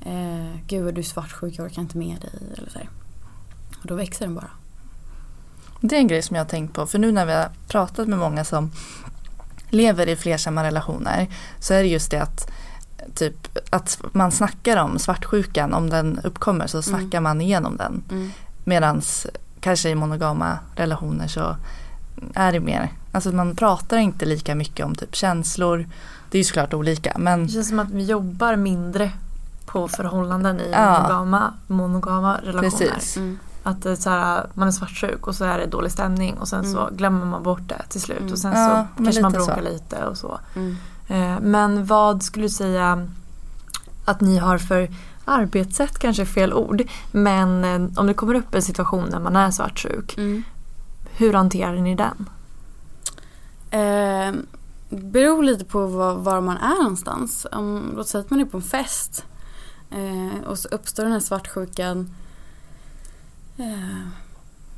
[0.00, 2.30] eh, gud vad du är svartsjuk, jag orkar inte med dig.
[2.58, 2.88] Eller så här.
[3.80, 4.50] Och då växer den bara.
[5.80, 8.08] Det är en grej som jag har tänkt på för nu när vi har pratat
[8.08, 8.70] med många som
[9.70, 11.26] lever i flersamma relationer
[11.60, 12.50] så är det just det att
[13.14, 18.02] typ att man snackar om svartsjukan om den uppkommer så snackar man igenom den.
[18.10, 18.30] Mm.
[18.64, 19.26] Medans
[19.60, 21.56] kanske i monogama relationer så
[22.34, 25.88] är det mer, alltså man pratar inte lika mycket om typ känslor.
[26.30, 29.12] Det är ju såklart olika men Det känns som att vi jobbar mindre
[29.66, 30.92] på förhållanden i Ja.
[30.92, 32.70] monogama, monogama relationer.
[32.94, 33.16] precis.
[33.16, 33.38] Mm.
[33.66, 36.48] Att det är så här, man är svartsjuk och så är det dålig stämning och
[36.48, 36.96] sen så Mm.
[36.96, 38.32] glömmer man bort det till slut Mm.
[38.32, 39.60] och sen Ja, så kanske man bråkar så.
[39.60, 40.38] lite och så.
[40.54, 40.76] Mm.
[41.08, 43.08] Eh, Men vad skulle du säga
[44.04, 44.88] att ni har för
[45.24, 46.82] arbetssätt kanske är fel ord.
[47.12, 50.16] Men eh, om det kommer upp en situation där man är svartsjuk.
[50.18, 50.42] Mm.
[51.16, 52.28] Hur hanterar ni den?
[53.70, 54.34] Eh,
[54.90, 57.46] beror lite på var, var, man är någonstans.
[57.52, 59.24] Om, låt säga att man är på en fest
[59.90, 62.10] eh, och så uppstår den här svartsjukan.
[63.58, 64.08] Eh,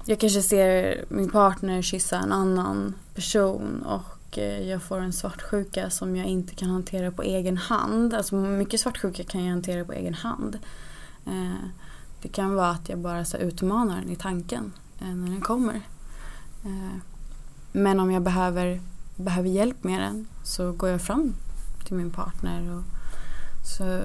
[0.04, 5.90] jag kanske ser min partner kyssa en annan person och eh, jag får en svartsjuka
[5.90, 8.14] som jag inte kan hantera på egen hand.
[8.14, 10.58] Alltså mycket svartsjuka kan jag hantera på egen hand.
[11.26, 11.68] Eh,
[12.22, 15.80] det kan vara att jag bara så utmanar den i tanken när den kommer.
[17.72, 18.80] Men om jag behöver,
[19.16, 21.34] behöver hjälp med den så går jag fram
[21.84, 22.82] till min partner och
[23.68, 24.02] så,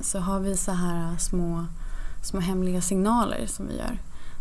[0.00, 1.66] så har vi så här små,
[2.22, 3.98] små hemliga signaler som vi gör.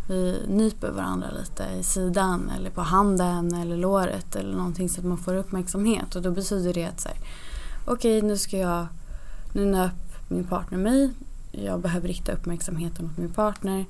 [0.07, 5.05] Vi nyper varandra lite i sidan eller på handen eller låret eller någonting så att
[5.05, 7.17] man får uppmärksamhet och då betyder det att så här,
[7.85, 8.87] okej okay, nu ska jag,
[9.53, 9.93] nu nöp
[10.27, 11.13] min partner mig,
[11.51, 13.85] jag behöver rikta uppmärksamheten mot min partner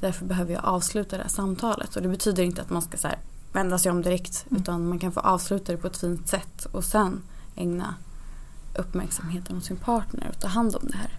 [0.00, 3.08] därför behöver jag avsluta det här samtalet och det betyder inte att man ska så
[3.08, 3.18] här,
[3.52, 4.62] vända sig om direkt mm.
[4.62, 7.22] utan man kan få avsluta det på ett fint sätt och sen
[7.56, 7.94] ägna
[8.74, 11.18] uppmärksamheten åt sin partner och ta hand om det här.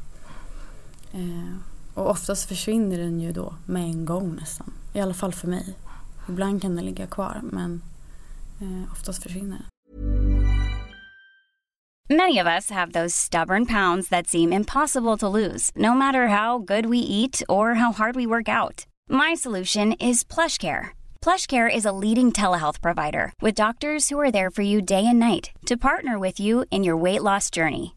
[1.11, 1.55] Eh,
[1.97, 4.73] och oftast försvinner den ju då med en gång nästan.
[4.93, 5.75] I alla fall för mig.
[6.29, 7.81] Ibland kan den ligga kvar men
[8.61, 9.65] eh, oftast försvinner den.
[12.09, 16.57] Many of us have those stubborn pounds that seem impossible to lose no matter how
[16.57, 18.85] good we eat or how hard we work out.
[19.09, 20.93] My solution is plush care.
[21.21, 25.19] PlushCare is a leading telehealth provider with doctors who are there for you day and
[25.19, 27.96] night to partner with you in your weight loss journey.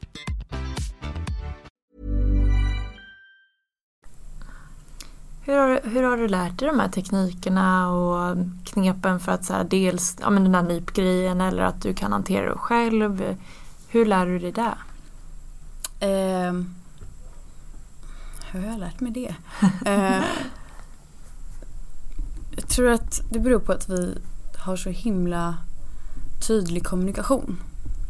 [5.43, 9.53] Hur har, hur har du lärt dig de här teknikerna och knepen för att så
[9.53, 13.37] här, dels ja, men den här nypgrejen eller att du kan hantera det själv?
[13.87, 14.73] Hur lär du dig det?
[16.05, 16.53] Eh,
[18.51, 19.35] hur har jag lärt mig det?
[19.85, 20.23] eh,
[22.55, 24.17] jag tror att det beror på att vi
[24.57, 25.57] har så himla
[26.47, 27.59] tydlig kommunikation.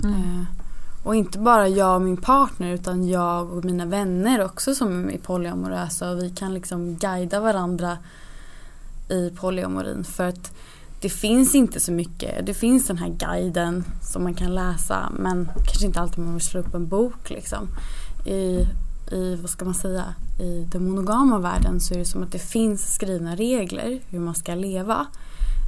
[0.03, 0.13] Mm.
[0.13, 0.60] Eh,
[1.03, 5.17] och inte bara jag och min partner utan jag och mina vänner också som är
[5.17, 7.97] polyamorösa och vi kan liksom guida varandra
[9.09, 10.51] i polyamorin för att
[11.01, 12.45] det finns inte så mycket.
[12.45, 16.43] Det finns den här guiden som man kan läsa men kanske inte alltid man vill
[16.43, 17.67] slå upp en bok liksom.
[18.25, 18.67] I,
[19.11, 20.03] i, vad ska man säga,
[20.39, 24.35] i den monogama världen så är det som att det finns skrivna regler hur man
[24.35, 25.07] ska leva.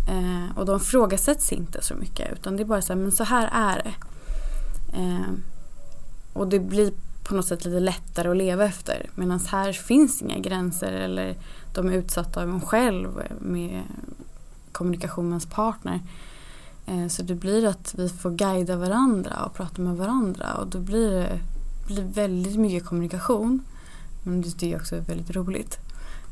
[0.09, 3.23] Eh, och de frågasätts inte så mycket utan det är bara så här, men så
[3.23, 3.93] här är det.
[4.93, 5.33] Eh,
[6.33, 6.91] och det blir
[7.23, 9.09] på något sätt lite lättare att leva efter.
[9.15, 11.35] Medan här finns inga gränser eller
[11.73, 13.81] de är utsatta av en själv med
[14.71, 15.99] kommunikation med ens partner.
[16.85, 20.79] Eh, så det blir att vi får guida varandra och prata med varandra och då
[20.79, 21.39] blir det
[21.87, 23.61] blir väldigt mycket kommunikation.
[24.23, 25.79] Men det är också väldigt roligt.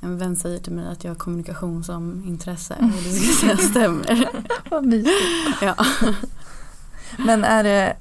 [0.01, 3.57] En vän säger till mig att jag har kommunikation som intresse och det ska säga
[3.57, 4.29] stämmer.
[4.69, 5.61] Vad mysigt.
[5.61, 5.75] Ja.
[7.17, 7.95] Men är det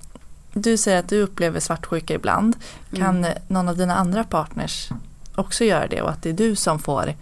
[0.53, 2.57] du säger att du upplever svartsjuka ibland.
[2.91, 3.39] Kan mm.
[3.49, 4.91] någon av dina andra partners
[5.35, 7.15] också göra det och att det är du som får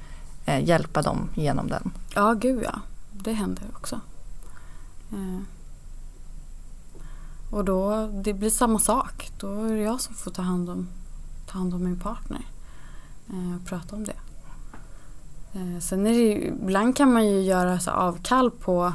[0.47, 1.93] eh, hjälpa dem genom den?
[2.15, 2.81] Ja, gud ja.
[3.13, 4.01] Det händer också.
[5.13, 5.41] Eh.
[7.51, 9.31] Och då, det blir samma sak.
[9.39, 10.89] Då är det jag som får ta hand om,
[11.47, 12.47] ta hand om min partner.
[13.29, 14.17] Eh, och prata om det.
[15.53, 18.93] Eh, sen är det ju, ibland kan man ju göra så avkall på,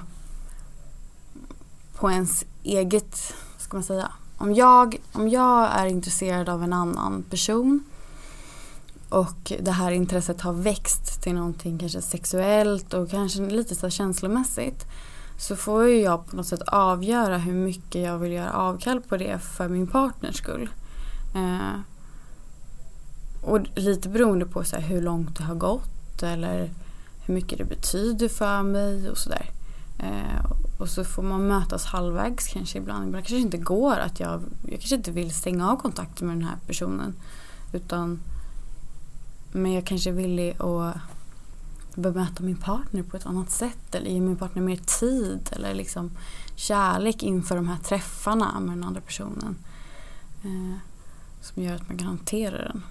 [1.96, 4.12] på ens eget, vad ska man säga,
[4.44, 7.84] om jag, om jag är intresserad av en annan person
[9.10, 14.86] och det här intresset har växt till någonting kanske sexuellt och kanske lite så känslomässigt
[15.38, 19.18] så får ju jag på något sätt avgöra hur mycket jag vill göra avkall på
[19.18, 20.70] det för min partners skull.
[21.36, 21.80] Eh,
[23.42, 26.70] och lite beroende på så hur långt det har gått eller
[27.26, 29.50] hur mycket det betyder för mig och sådär.
[30.00, 30.52] Eh,
[30.84, 33.08] och så får man mötas halvvägs kanske ibland.
[33.08, 36.44] Ibland kanske inte går att jag, jag kanske inte vill stänga av kontakten med den
[36.44, 37.14] här personen.
[37.74, 38.20] Utan
[39.52, 40.96] men jag kanske är villig att
[41.96, 46.12] bemöta min partner på ett annat sätt eller ge min partner mer tid eller liksom
[46.56, 49.56] kärlek inför de här träffarna med den andra personen.
[50.44, 50.78] Eh,
[51.42, 52.84] som gör att man kan hantera den.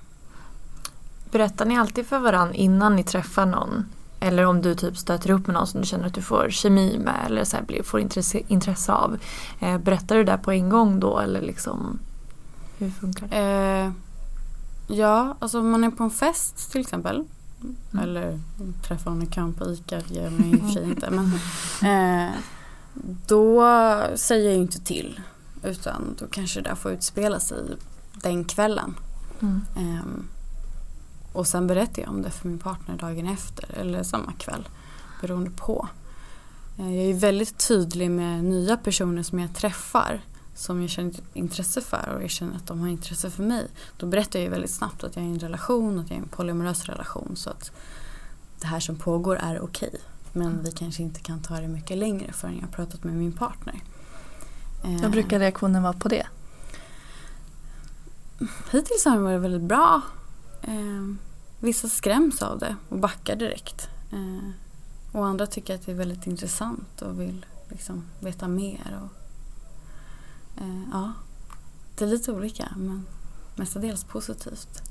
[1.31, 3.85] Berättar ni alltid för varandra innan ni träffar någon?
[4.23, 6.99] Eller om du typ stöter upp med någon som du känner att du får kemi
[6.99, 9.19] med eller så här, får intresse, intresse av.
[9.61, 11.99] Eh, berättar du det på en gång då eller liksom
[12.79, 13.37] hur funkar det?
[13.37, 13.91] Eh,
[14.97, 17.25] ja, alltså om man är på en fest till exempel.
[17.61, 17.77] Mm.
[18.03, 18.41] Eller
[18.83, 21.11] träffar någon i kön på ICA, gör man i och för sig inte.
[21.11, 21.33] Men,
[21.93, 22.31] eh,
[23.27, 23.63] då
[24.15, 25.21] säger jag inte till.
[25.63, 27.59] Utan då kanske det där får utspela sig
[28.13, 28.95] den kvällen.
[29.41, 30.25] Mm.
[31.33, 34.69] Och sen berättar jag om det för min partner dagen efter eller samma kväll.
[35.21, 35.89] Beroende på.
[36.79, 40.21] Uh, jag är väldigt tydlig med nya personer som jag träffar.
[40.55, 43.67] Som jag känner intresse för och jag känner att de har intresse för mig.
[43.97, 46.23] Då berättar jag väldigt snabbt att jag är i en relation, att jag är i
[46.23, 47.33] en polyamorös relation.
[47.37, 47.73] Så att
[48.61, 49.89] det här som pågår är okej.
[49.89, 50.01] Okay.
[50.33, 53.33] Men vi kanske inte kan ta det mycket längre förrän jag har pratat med min
[53.33, 53.83] partner.
[54.83, 56.27] Vad brukar reaktionen vara på det?
[58.71, 60.03] Hittills har den varit väldigt bra.
[60.63, 61.15] Eh,
[61.61, 63.89] vissa skräms av det och backar direkt.
[64.13, 64.51] Eh,
[65.13, 69.01] och andra tycker att det är väldigt intressant och vill liksom veta mer.
[69.03, 71.13] Och, eh, ja,
[71.99, 73.07] det är lite olika men
[73.55, 74.83] mestadels positivt.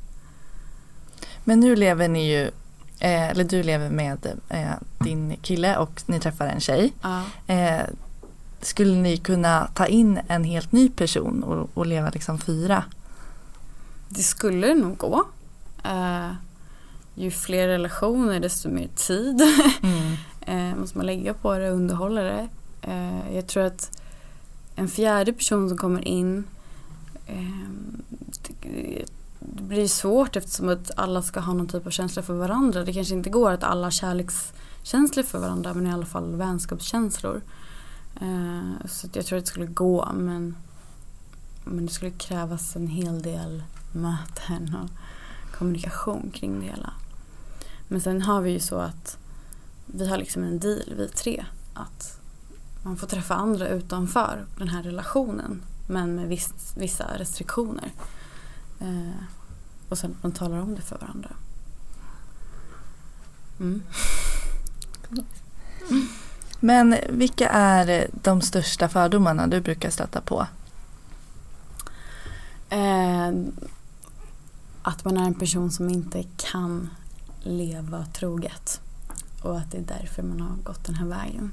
[1.44, 2.42] Men nu lever ni ju,
[3.00, 6.94] eh, eller du lever med eh, din kille och ni träffar en tjej.
[7.02, 7.24] Ja.
[7.48, 7.86] Eh,
[8.62, 12.84] skulle ni kunna ta in en helt ny person och, och leva liksom fyra?
[14.10, 15.24] Det skulle nog gå.
[15.86, 16.34] Uh,
[17.16, 19.42] ju fler relationer desto mer tid
[19.82, 20.72] mm.
[20.72, 22.50] uh, måste man lägga på det och underhålla det.
[22.88, 24.00] Uh, jag tror att
[24.76, 26.44] en fjärde person som kommer in
[28.62, 29.06] det,
[29.40, 32.84] det blir svårt eftersom att alla ska ha någon typ av känsla för varandra.
[32.84, 37.42] Det kanske inte går att alla har kärlekskänslor för varandra men i alla fall vänskapskänslor.
[38.86, 40.56] Så jag tror att det skulle gå men,
[41.64, 44.90] men det skulle krävas en hel del möten och
[45.58, 46.94] kommunikation kring det hela.
[47.88, 49.18] Men sen har vi ju så att
[49.86, 52.20] vi har liksom en deal, vi tre, att
[52.84, 57.92] man får träffa andra utanför den här relationen men med viss, vissa restriktioner.
[58.80, 59.24] Eh,
[59.90, 61.30] och sen att man talar om det för varandra.
[63.60, 63.84] Mm.
[66.60, 70.48] Men vilka är de största fördomarna du brukar stöta på?
[72.70, 73.32] Eh,
[74.82, 76.90] att man är en person som inte kan
[77.40, 78.82] leva troget.
[79.42, 81.52] Och att det är därför man har gått den här vägen.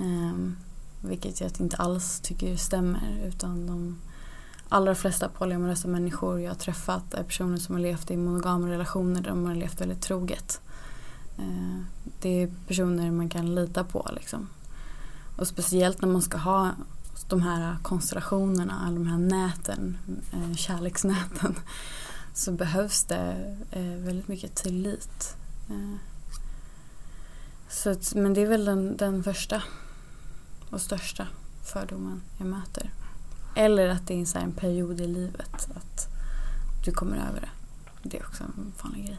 [0.00, 0.56] Um,
[1.00, 3.20] vilket jag inte alls tycker stämmer.
[3.24, 3.98] Utan de
[4.68, 9.20] allra flesta polyamorösa människor jag har träffat är personer som har levt i monogama relationer
[9.20, 10.60] där de har levt väldigt troget.
[11.38, 11.80] Uh,
[12.20, 14.10] det är personer man kan lita på.
[14.14, 14.48] Liksom.
[15.36, 16.70] Och speciellt när man ska ha
[17.28, 19.98] de här konstellationerna, alla de här näten,
[20.32, 21.54] eh, kärleksnäten,
[22.36, 25.36] så behövs det eh, väldigt mycket tillit.
[25.70, 25.96] Eh,
[27.68, 29.62] så men det är väl den, den första
[30.70, 31.26] och största
[31.64, 32.90] fördomen jag möter.
[33.54, 36.08] Eller att det är en period i livet att
[36.84, 37.50] du kommer över det.
[38.02, 39.18] Det är också en vanlig grej.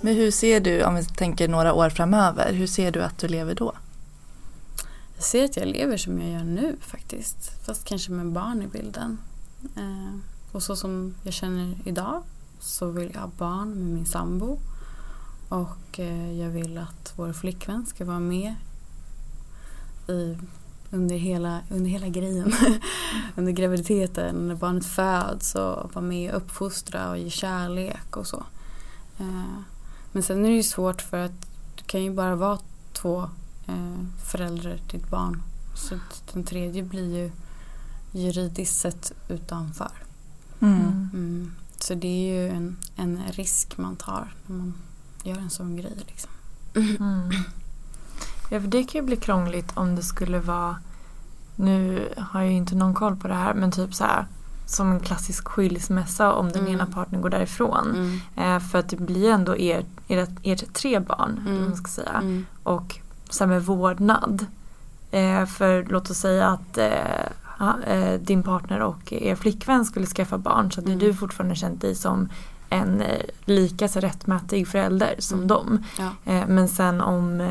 [0.00, 3.28] Men hur ser du, om vi tänker några år framöver, hur ser du att du
[3.28, 3.72] lever då?
[5.20, 7.64] Jag ser att jag lever som jag gör nu faktiskt.
[7.66, 9.18] Fast kanske med barn i bilden.
[9.76, 10.18] Eh,
[10.52, 12.22] och så som jag känner idag
[12.60, 14.58] så vill jag ha barn med min sambo.
[15.48, 18.54] Och eh, jag vill att vår flickvän ska vara med
[20.08, 20.36] i,
[20.90, 22.52] under, hela, under hela grejen.
[23.36, 28.44] under graviditeten, när barnet föds och vara med och uppfostra och ge kärlek och så.
[29.18, 29.60] Eh,
[30.12, 32.58] men sen är det ju svårt för att du kan ju bara vara
[32.92, 33.28] två
[33.70, 35.42] eh, föräldrar till ett barn.
[35.74, 35.98] Så
[36.32, 37.30] den tredje blir ju
[38.12, 39.92] juridiskt sett utanför.
[40.60, 41.10] Mm.
[41.12, 41.52] Mm.
[41.78, 44.74] Så det är ju en, en risk man tar när man
[45.22, 45.96] gör en sån grej.
[46.06, 46.30] Liksom.
[46.74, 47.30] Mm.
[48.50, 50.76] Ja, för det kan ju bli krångligt om det skulle vara
[51.56, 54.26] nu har jag ju inte någon koll på det här men typ så här
[54.66, 56.72] som en klassisk skilsmässa om den mm.
[56.72, 57.90] ena partnern går därifrån.
[57.90, 58.20] Mm.
[58.36, 61.40] Eh, för att det blir ändå ert, ert, ert tre barn.
[61.46, 61.64] Mm.
[61.64, 62.12] Man ska säga.
[62.12, 62.46] Mm.
[62.62, 62.98] Och
[63.30, 64.46] så med vårdnad.
[65.10, 70.38] Eh, för låt oss säga att eh, eh, din partner och er flickvän skulle skaffa
[70.38, 71.04] barn så hade mm.
[71.04, 72.28] du fortfarande känt dig som
[72.68, 75.48] en eh, lika så rättmätig förälder som mm.
[75.48, 75.84] dem.
[75.98, 76.32] Ja.
[76.32, 77.42] Eh, men sen om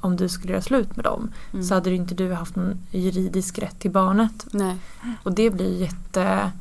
[0.00, 1.64] om du skulle göra slut med dem mm.
[1.64, 4.46] så hade inte du haft någon juridisk rätt till barnet.
[4.50, 4.76] Nej.
[5.22, 6.52] Och det blir jätte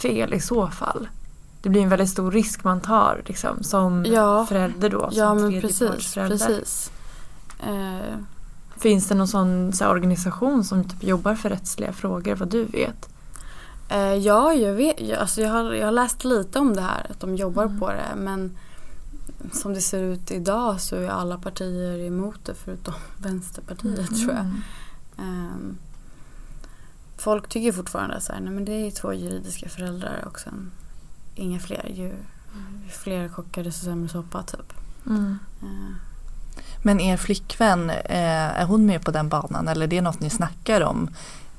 [0.00, 1.08] fel i så fall?
[1.62, 4.46] Det blir en väldigt stor risk man tar liksom, som Ja.
[4.46, 5.08] förälder då.
[5.12, 6.38] Ja som men tredjepartsförälder.
[6.38, 6.58] precis.
[6.58, 6.90] precis.
[7.58, 8.18] Eh,
[8.78, 12.64] Finns det någon sån så här, organisation som typ jobbar för rättsliga frågor vad du
[12.64, 13.08] vet?
[13.88, 17.06] Eh, ja, jag, vet, jag, alltså jag, har, jag har läst lite om det här,
[17.10, 17.80] att de jobbar Mm.
[17.80, 18.14] på det.
[18.16, 18.56] Men
[19.52, 24.40] som det ser ut idag så är alla partier emot det förutom Vänsterpartiet tror jag.
[24.40, 24.62] Mm.
[25.18, 25.76] Ehm,
[27.16, 30.70] folk tycker fortfarande så här, nej men det är två juridiska föräldrar och sen
[31.34, 31.86] inga fler.
[31.94, 32.04] Ju,
[32.84, 34.72] ju fler kockar desto sämre soppa typ.
[35.06, 35.38] Mm.
[35.62, 35.94] Eh,
[36.86, 40.30] men er flickvän, eh, är hon med på den banan eller är det något ni
[40.30, 41.10] snackar om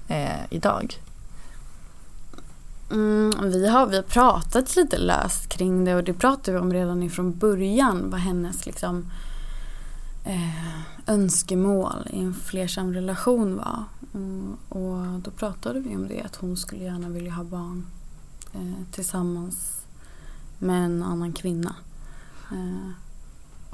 [0.07, 1.01] eh, idag?
[2.91, 6.73] Mm, vi, har, vi har pratat lite löst kring det och det pratade vi om
[6.73, 9.11] redan ifrån början vad hennes liksom,
[10.25, 13.83] eh, önskemål i en flersam relation var.
[14.11, 17.85] Och, och då pratade vi om det att hon skulle gärna vilja ha barn
[18.53, 19.85] eh, tillsammans
[20.57, 21.75] med en annan kvinna.
[22.51, 22.91] Eh,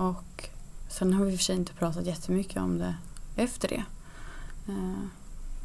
[0.06, 0.50] och
[0.98, 2.96] sen har vi i och för sig inte pratat jättemycket om det
[3.36, 3.84] efter det.
[4.72, 5.04] Eh,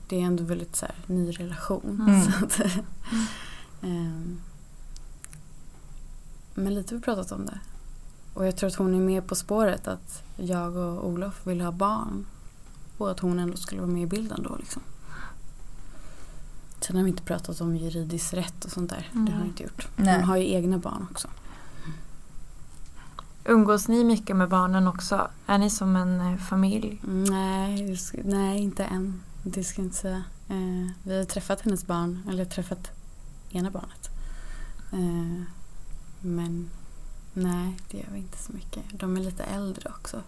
[0.09, 2.03] det är ändå väldigt så här, ny relation.
[2.09, 2.23] Mm.
[2.23, 2.61] Så att,
[3.83, 4.41] Ehm,
[6.55, 7.59] men lite har vi pratat om det.
[8.35, 11.73] Och jag tror att hon är med på spåret att jag och Olof vill ha
[11.73, 12.27] barn.
[12.99, 14.83] Och att hon ändå skulle vara med i bilden då liksom.
[16.81, 19.09] Sen har vi inte pratat om juridisk rätt och sånt där.
[19.13, 19.43] Det har Mm.
[19.43, 19.89] vi inte gjort.
[19.97, 20.15] Nej.
[20.15, 21.29] Hon har ju egna barn också.
[23.49, 25.29] Umgås ni mycket med barnen också?
[25.47, 27.01] Är ni som en eh, familj?
[27.05, 29.23] Mm, Nej, nej inte än.
[29.43, 30.23] Det ska jag inte säga.
[30.49, 32.91] Eh, vi har träffat hennes barn, eller träffat
[33.51, 34.11] ena barnet.
[34.93, 35.43] Eh,
[36.21, 36.71] men
[37.33, 38.83] nej, det gör vi inte så mycket.
[38.93, 40.21] De är lite äldre också.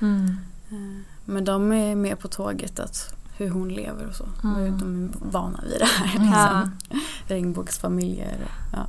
[0.00, 0.36] Mm.
[0.70, 4.28] Eh, men de är med på tåget, att hur hon lever och så.
[4.44, 4.78] Mm.
[4.78, 6.32] De är vana vid det här.
[6.32, 6.62] Ja.
[6.62, 7.00] Liksom.
[7.26, 8.50] Regnbågsfamiljer.
[8.72, 8.86] Ja.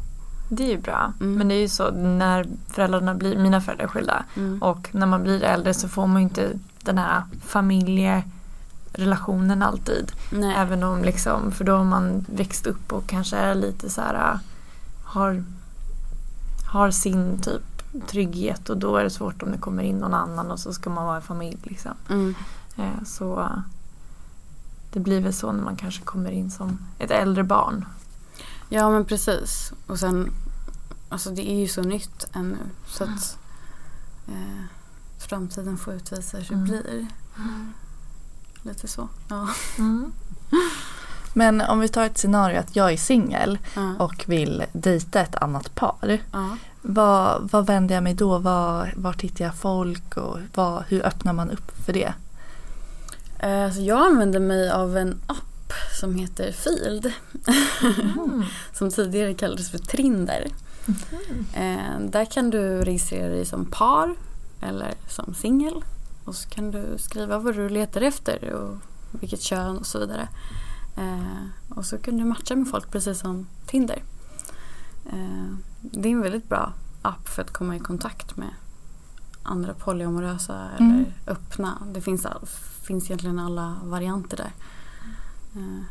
[0.50, 1.14] Det är ju bra.
[1.20, 1.34] Mm.
[1.34, 4.62] Men det är ju så när föräldrarna blir, mina föräldrar är skilda Mm.
[4.64, 10.12] och när man blir äldre så får man ju inte den här familjerelationen alltid.
[10.32, 10.56] nej.
[10.58, 14.40] Även om liksom, för då har man växt upp och kanske är lite så här
[15.04, 15.44] har,
[16.72, 17.62] har sin typ
[18.08, 20.90] trygghet och då är det svårt om det kommer in någon annan och så ska
[20.90, 21.92] man vara en familj liksom.
[22.10, 22.36] Mm.
[22.78, 23.50] Eh, Så
[24.94, 27.86] det blir väl så när man kanske kommer in som ett äldre barn.
[28.70, 29.74] Ja men precis.
[29.88, 30.32] Och sen,
[31.10, 32.58] alltså det är ju så nytt ännu.
[32.88, 33.38] Så att
[34.28, 34.64] eh,
[35.18, 36.64] framtiden får utvisa hur det Mm.
[36.66, 37.08] blir.
[38.62, 39.08] Lite så.
[39.28, 39.48] Ja.
[39.78, 40.12] Mm.
[41.34, 43.96] Men om vi tar ett scenario att jag är singel Ja.
[44.00, 46.20] och vill dejta ett annat par.
[46.32, 46.58] ja.
[46.82, 48.38] Vad, vad vänder jag mig då?
[48.38, 52.14] Var, var tittar jag folk och vad, hur öppnar man upp för det?
[53.40, 55.38] Eh, så jag använder mig av en app
[56.00, 57.12] som heter Field.
[58.18, 58.44] Mm.
[58.74, 60.48] som tidigare kallades för Trinder.
[61.54, 64.16] Eh, där kan du registrera dig som par
[64.62, 65.84] eller som singel.
[66.26, 68.78] Och så kan du skriva vad du letar efter och
[69.12, 70.28] vilket kön och så vidare.
[70.98, 74.04] Eh, och så kan du matcha med folk precis som Tinder.
[75.06, 78.50] Eh, det är en väldigt bra app för att komma i kontakt med
[79.44, 80.92] andra polyamorösa Mm.
[80.92, 81.78] eller öppna.
[81.94, 82.46] Det finns, all,
[82.84, 84.52] finns egentligen alla varianter där.
[85.56, 85.84] Eh,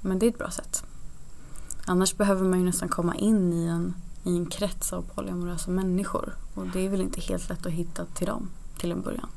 [0.00, 0.84] men det är ett bra sätt.
[1.86, 3.94] Annars behöver man ju nästan komma in i en,
[4.24, 6.34] i en krets av polyamorösa människor.
[6.54, 8.48] Och det är väl inte helt lätt att hitta till dem
[8.78, 9.28] till en början.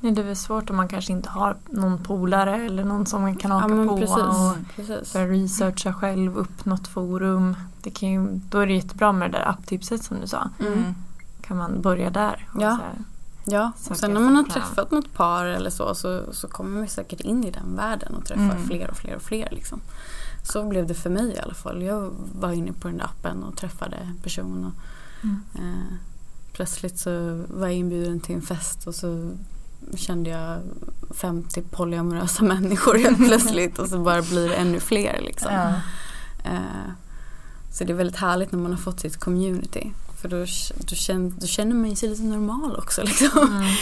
[0.00, 3.22] Nej, det är väl svårt om man kanske inte har någon polare eller någon som
[3.22, 4.16] man kan haka ja på precis.
[4.16, 5.12] och precis.
[5.12, 7.56] börja researcha själv, upp något forum.
[7.82, 10.50] Det kan ju, då är det jättebra med det där apptipset som du sa.
[10.60, 10.94] Mm.
[11.40, 12.48] Kan man börja där?
[12.54, 12.60] Ja.
[12.60, 13.04] så här,
[13.50, 16.88] Ja, och sen när man har träffat något par eller så, så så kommer man
[16.88, 18.66] säkert in i den världen och träffar Mm.
[18.66, 19.48] fler och fler och fler.
[19.50, 19.80] Liksom.
[20.42, 21.82] Så blev det för mig i alla fall.
[21.82, 24.64] Jag var inne på den där appen och träffade en person.
[24.64, 24.72] Och,
[25.24, 25.40] Mm.
[25.54, 25.94] eh,
[26.52, 29.30] plötsligt så var jag inbjuden till en fest och så
[29.94, 30.58] kände jag
[31.14, 35.20] 50 polyamorösa människor helt plötsligt och så bara blir det ännu fler.
[35.20, 35.52] Liksom.
[35.54, 35.68] Ja.
[36.50, 36.90] Eh,
[37.72, 39.92] så det är väldigt härligt när man har fått sitt community.
[40.20, 40.38] För då,
[40.88, 43.02] då, känner, då känner man sig lite normal också.
[43.04, 43.48] Liksom.
[43.48, 43.74] Mm.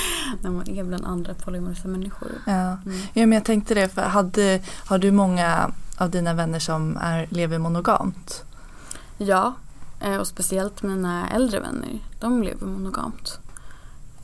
[0.43, 2.29] När man är bland andra polyamorösa människor.
[2.47, 2.53] Ja.
[2.53, 3.01] Mm.
[3.13, 3.89] ja, men jag tänkte det.
[3.89, 8.45] För hade, har du många av dina vänner som är, lever monogamt?
[9.19, 9.55] Ja,
[10.01, 12.01] eh, och speciellt mina äldre vänner.
[12.21, 13.39] De lever monogamt.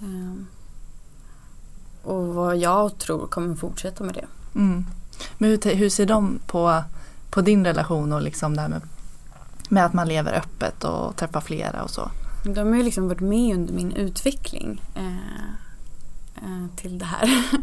[0.01, 0.47] Ehm,
[2.03, 4.27] Och vad jag tror kommer fortsätta med det.
[4.59, 4.87] Mm.
[5.39, 6.83] Men hur, hur ser de på,
[7.31, 8.83] på din relation och liksom det här med,
[9.69, 12.11] med att man lever öppet och träffar flera och så?
[12.45, 15.45] De har ju liksom varit med under min utveckling eh,
[16.37, 17.27] eh, till det här.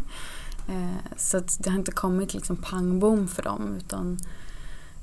[0.68, 4.18] eh, så att det har inte kommit liksom pang bom för dem utan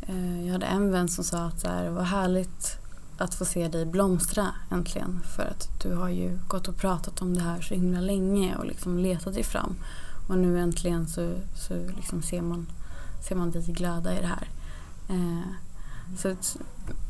[0.02, 2.80] eh, jag hade en vän som sa att här, det var härligt
[3.18, 5.20] att få se dig blomstra äntligen.
[5.36, 8.66] För att du har ju gått och pratat om det här så himla länge och
[8.66, 9.76] liksom letat dig fram.
[10.28, 12.68] Och nu äntligen så, så liksom ser, man,
[13.28, 14.50] ser man dig glöda i det här.
[15.10, 15.69] Eh,
[16.18, 16.58] så ett,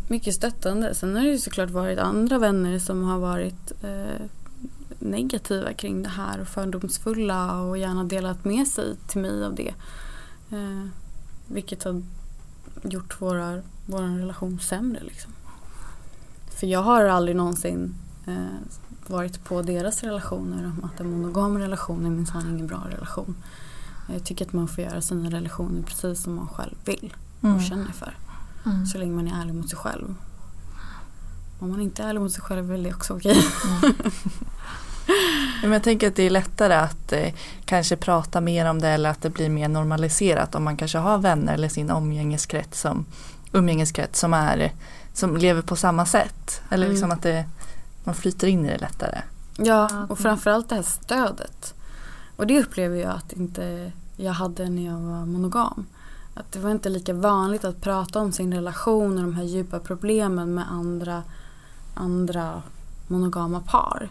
[0.07, 0.95] mycket stöttande.
[0.95, 4.25] Sen har det ju såklart varit andra vänner som har varit eh,
[4.99, 9.73] negativa kring det här och fördomsfulla och gärna delat med sig till mig av det.
[10.51, 10.85] Eh,
[11.47, 12.01] vilket har
[12.83, 15.03] gjort våra, vår relation sämre.
[15.03, 15.31] Liksom.
[16.59, 17.95] För jag har aldrig någonsin
[18.27, 18.35] eh,
[19.07, 23.35] varit på deras relationer om att en monogam relation är minsann ingen bra relation.
[24.13, 27.61] Jag tycker att man får göra sina relationer precis som man själv vill och Mm.
[27.61, 28.17] känner för.
[28.69, 28.85] Mm.
[28.85, 30.15] Så länge man är ärlig mot sig själv.
[31.59, 33.43] Om man inte är ärlig mot sig själv är det också okej.
[35.61, 37.33] Men jag tänker att det är lättare att eh,
[37.65, 41.17] kanske prata mer om det eller att det blir mer normaliserat om man kanske har
[41.17, 43.05] vänner eller sin umgängeskrets som,
[43.51, 44.71] umgängeskrets som, är,
[45.13, 46.61] som lever på samma sätt.
[46.69, 46.93] Eller Mm.
[46.93, 47.45] liksom att det,
[48.03, 49.21] man flyter in i det lättare.
[49.57, 51.73] Ja, och framförallt det här stödet.
[52.35, 55.85] Och det upplever jag att inte jag hade när jag var monogam.
[56.39, 59.79] Att det var inte lika vanligt att prata om sin relation och de här djupa
[59.79, 61.23] problemen med andra,
[61.93, 62.61] andra
[63.07, 64.09] monogama par.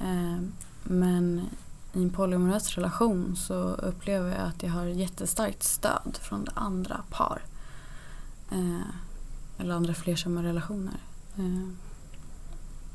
[0.00, 0.42] Eh,
[0.82, 1.46] men
[1.92, 7.00] i en polyamorös relation så upplever jag att jag har jättestarkt stöd från det andra
[7.10, 7.42] par.
[8.50, 8.86] Eh,
[9.58, 11.00] eller andra flersamma relationer.
[11.36, 11.68] Eh,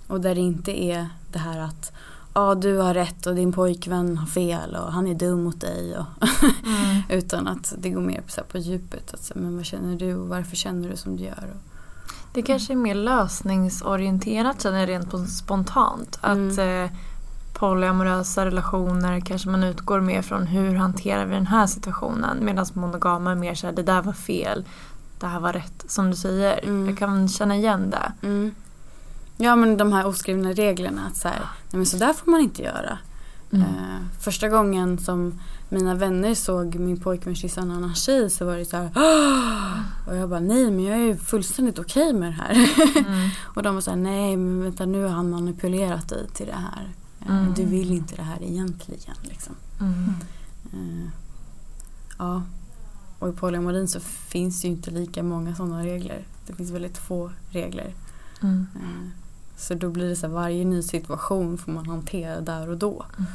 [0.07, 1.91] och där det inte är det här att
[2.36, 5.97] ja du har rätt och din pojkvän har fel och han är dum mot dig.
[5.97, 6.05] Och
[6.65, 7.01] Mm.
[7.09, 9.13] utan att det går mer på, på djupet.
[9.13, 11.53] Att, så här, men vad känner du och varför känner du som du gör?
[11.55, 11.61] Och,
[12.33, 16.17] Det kanske är mer lösningsorienterat känner jag rent spontant.
[16.21, 16.97] Att eh,
[17.53, 22.45] polyamorösa relationer kanske man utgår mer från hur hanterar vi den här situationen.
[22.45, 24.65] Medan monogama är mer såhär det där var fel,
[25.19, 25.86] det här var rätt.
[25.88, 26.59] Som du säger.
[26.63, 26.89] Mm.
[26.89, 28.27] Jag kan känna igen det.
[28.27, 28.51] mm.
[29.38, 32.41] Ja men de här oskrivna reglerna att så här, nej men så där får man
[32.41, 32.97] inte göra.
[33.51, 33.65] Mm.
[33.67, 38.57] Eh, första gången som mina vänner såg min pojkvän kyssa en annan tjej så var
[38.57, 42.29] det så här "Åh!" Och jag bara nej men jag är ju fullständigt okej med
[42.29, 42.53] det här.
[43.07, 43.29] Mm.
[43.55, 46.53] och de var så här nej men vänta nu har han manipulerat dig till det
[46.53, 46.89] här.
[47.21, 47.53] Eh, Mm.
[47.53, 49.55] Du vill inte det här egentligen liksom.
[49.81, 50.13] Mm.
[50.73, 51.09] Eh,
[52.17, 52.43] ja.
[53.19, 56.25] Och i polyamorin så finns det ju inte lika många sådana regler.
[56.47, 57.93] Det finns väldigt få regler.
[58.41, 58.67] Mm.
[59.55, 62.77] Eh, så då blir det så här, varje ny situation får man hantera där och
[62.77, 63.05] då.
[63.17, 63.31] Mm.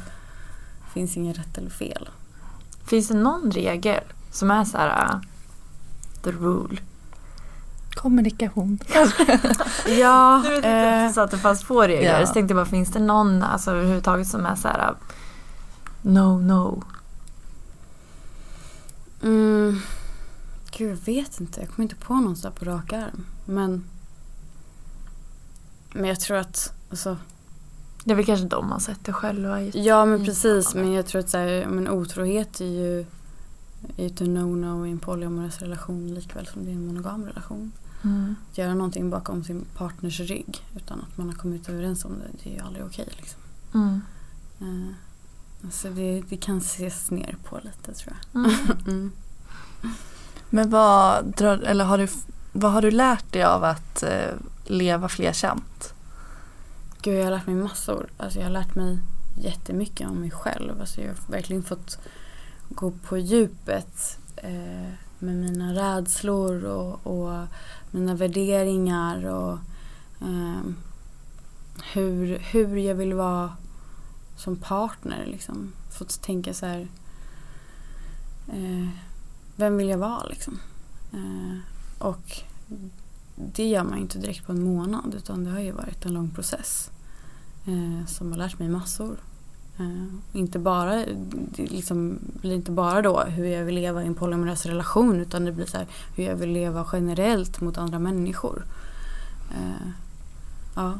[0.93, 2.09] Finns inget rätt eller fel.
[2.85, 5.21] Finns det någon regel som är så här uh,
[6.21, 6.77] the rule?
[7.93, 8.79] Kommunikation.
[9.87, 12.19] Ja, Du vet inte eh, så att det fanns få regler.
[12.19, 12.27] Ja.
[12.27, 14.95] Så tänkte jag bara, finns det någon alltså, överhuvudtaget som är så här uh,
[16.01, 16.83] no, no?
[19.23, 19.81] mm,
[20.77, 21.59] gud jag vet inte.
[21.59, 23.25] Jag kommer inte på någon så här på rak arm.
[23.45, 23.83] Men,
[25.93, 27.17] men jag tror att, alltså,
[28.03, 29.61] Det är väl kanske de man sätter själva.
[29.61, 30.75] i- ja men precis.
[30.75, 32.99] Men jag tror att så här, men otrohet är ju,
[33.97, 37.71] är ett no-no i en polyamorös relation likväl som det är en monogam relation.
[38.03, 38.35] Mm.
[38.51, 42.43] Att göra någonting bakom sin partners rygg utan att man har kommit överens om det,
[42.43, 43.07] det är ju aldrig okej.
[43.17, 43.41] liksom.
[43.73, 44.01] Mm.
[44.61, 44.93] Eh,
[45.65, 48.41] alltså det, det kan ses ner på lite tror jag.
[48.45, 48.51] Mm.
[48.87, 49.11] Mm.
[50.49, 52.07] Men vad, drar, eller har du,
[52.51, 54.29] vad har du lärt dig av att eh,
[54.71, 55.93] leva flerkämt?
[57.01, 58.09] Gud, jag har lärt mig massor.
[58.17, 58.99] Alltså jag har lärt mig
[59.37, 60.81] jättemycket om mig själv.
[60.81, 61.99] Alltså jag har verkligen fått
[62.69, 67.47] gå på djupet eh, med mina rädslor och, och
[67.91, 69.57] mina värderingar och
[70.21, 70.61] eh,
[71.93, 73.55] hur, hur jag vill vara
[74.35, 75.25] som partner.
[75.25, 75.73] Liksom.
[75.91, 76.87] Fått tänka så här,
[78.47, 78.89] eh,
[79.55, 80.59] vem vill jag vara liksom?
[81.13, 81.57] Eh,
[81.99, 82.43] och
[83.55, 86.13] det gör man ju inte direkt på en månad utan det har ju varit en
[86.13, 86.89] lång process
[87.67, 89.15] eh, som har lärt mig massor.
[89.79, 90.05] Eh,
[90.39, 91.05] inte bara,
[91.55, 95.45] det liksom blir inte bara då hur jag vill leva i en polyamorös relation utan
[95.45, 98.65] det blir så här hur jag vill leva generellt mot andra människor.
[99.51, 99.87] Eh,
[100.75, 100.99] ja.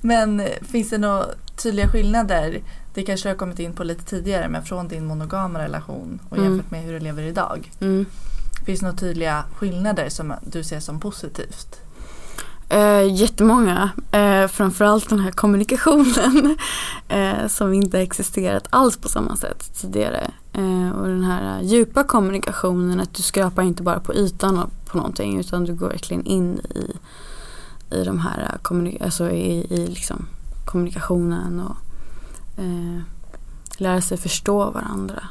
[0.00, 1.26] Men finns det några
[1.62, 2.60] tydliga skillnader?
[2.94, 6.36] Det kanske du har kommit in på lite tidigare men från din monogama relation och
[6.38, 6.52] Mm.
[6.52, 7.70] jämfört med hur du lever idag.
[7.80, 8.06] Mm.
[8.64, 11.80] Finns det några tydliga skillnader som du ser som positivt?
[12.72, 13.90] Eh, jättemånga.
[14.10, 16.56] Eh, framförallt den här kommunikationen
[17.08, 20.30] eh, som inte existerat alls på samma sätt tidigare.
[20.52, 25.40] Eh, och den här djupa kommunikationen att du skrapar inte bara på ytan på någonting
[25.40, 26.96] utan du går verkligen in i,
[27.94, 30.26] i de här eh, alltså i, i liksom
[30.64, 31.76] kommunikationen och
[32.62, 33.00] eh,
[33.76, 35.22] lära sig förstå varandra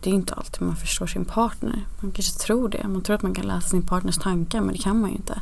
[0.00, 1.86] det är inte alltid man förstår sin partner.
[2.00, 2.88] Man kanske tror det.
[2.88, 5.40] Man tror att man kan läsa sin partners tankar men det kan man ju inte.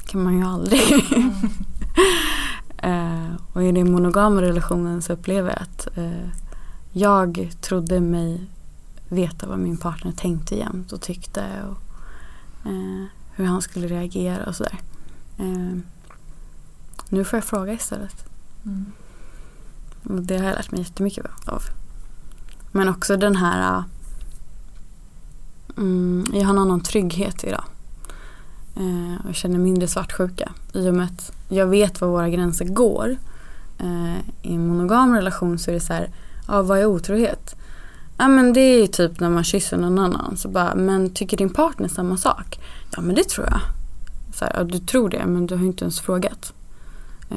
[0.00, 1.12] Det kan man ju aldrig.
[2.82, 3.36] Mm.
[3.52, 6.28] och i den monogama relationen så upplever jag att uh,
[6.92, 8.46] jag trodde mig
[9.08, 11.78] veta vad min partner tänkte jämt och tyckte och
[12.70, 13.04] uh,
[13.34, 14.78] hur han skulle reagera och sådär.
[17.08, 18.24] nu får jag fråga istället.
[18.64, 18.92] Mm.
[20.02, 21.62] Och det har jag lärt mig jättemycket av.
[22.72, 23.78] Men också den här...
[23.78, 23.84] Äh,
[25.76, 27.64] mm, jag har en annan trygghet idag.
[28.76, 30.52] Eh, och känner mindre svartsjuka.
[30.72, 33.16] I och med att jag vet var våra gränser går.
[33.78, 36.10] Eh, I en monogam relation så är det så här,
[36.48, 37.56] ja vad är otrohet?
[38.18, 40.36] Ja men det är typ när man kysser någon annan.
[40.36, 42.60] Så bara, men tycker din partner samma sak?
[42.96, 43.60] Ja men det tror jag.
[44.34, 46.52] Så här, ja, du tror det men du har inte ens frågat.
[47.30, 47.36] Eh,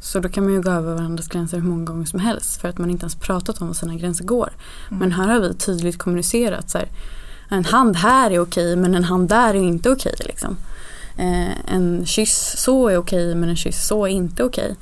[0.00, 2.68] så då kan man ju gå över varandras gränser hur många gånger som helst för
[2.68, 4.52] att man inte ens pratat om var sina gränser går.
[4.88, 4.98] Mm.
[4.98, 6.88] Men här har vi tydligt kommunicerat så här,
[7.48, 10.14] en hand här är okej men en hand där är inte okej.
[10.18, 10.56] Liksom.
[11.16, 14.76] Eh, en kyss så är okej men en kyss så är inte okej.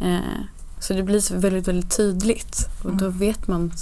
[0.00, 0.18] Eh,
[0.80, 3.18] så det blir väldigt, väldigt tydligt och då mm.
[3.18, 3.72] vet man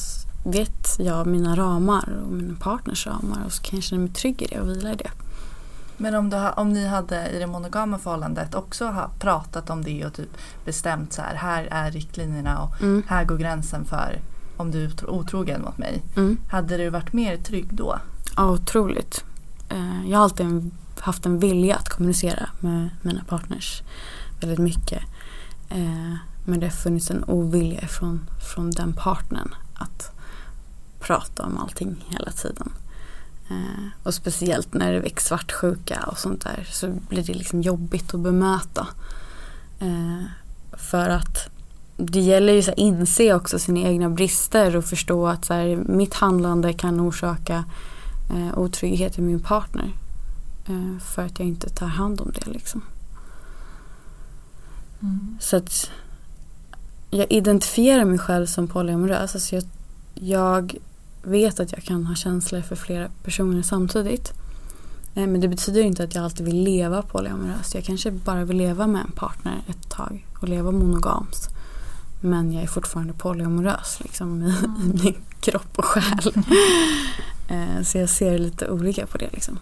[0.44, 4.42] vet jag mina ramar och min partners ramar och så kan jag känna mig trygg
[4.42, 5.10] i det och vila i det.
[6.02, 10.06] Men om, du, om ni hade i det monogama förhållandet också ha pratat om det
[10.06, 10.28] och typ
[10.64, 13.02] bestämt så här, här är riktlinjerna och mm.
[13.08, 14.20] här går gränsen för
[14.56, 16.02] om du är otrogen mot mig.
[16.16, 16.36] Mm.
[16.50, 17.98] Hade du varit mer trygg då?
[18.36, 19.24] Ja, otroligt.
[19.68, 23.82] Eh, jag har alltid haft en vilja att kommunicera med mina partners
[24.40, 25.02] väldigt mycket.
[25.68, 28.20] Eh, men det har funnits en ovilja från,
[28.54, 30.10] från den partnern att
[31.00, 32.72] prata om allting hela tiden.
[33.50, 38.14] Eh, och speciellt när det väcks svartsjuka och sånt där så blir det liksom jobbigt
[38.14, 38.88] att bemöta.
[39.80, 40.22] Eh,
[40.72, 41.48] för att
[41.96, 46.14] det gäller ju att inse också sina egna brister och förstå att så här, mitt
[46.14, 47.64] handlande kan orsaka
[48.30, 49.92] eh, otrygghet i min partner.
[50.66, 52.82] Eh, för att jag inte tar hand om det liksom.
[55.00, 55.38] Mm.
[55.40, 55.90] Så att
[57.10, 59.34] jag identifierar mig själv som polyamorös.
[59.34, 59.64] Alltså jag,
[60.14, 60.76] jag
[61.22, 64.32] vet att jag kan ha känslor för flera personer samtidigt.
[65.14, 67.74] Eh, men det betyder inte att jag alltid vill leva polyamoröst.
[67.74, 71.48] Jag kanske bara vill leva med en partner ett tag och leva monogamt.
[72.20, 74.80] Men jag är fortfarande polyamorös liksom, i, mm.
[74.80, 76.32] i min kropp och själ.
[77.48, 79.28] Eh, så jag ser lite olika på det.
[79.32, 79.58] Liksom.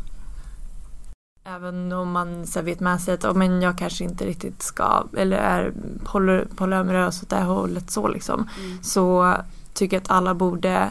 [1.44, 5.04] Även om man så vet med sig att oh, men jag kanske inte riktigt ska
[5.16, 5.72] eller är
[6.04, 8.48] poly, polyamorös åt det här hållet så liksom.
[8.58, 8.82] Mm.
[8.82, 9.36] Så
[9.74, 10.90] tycker jag att alla borde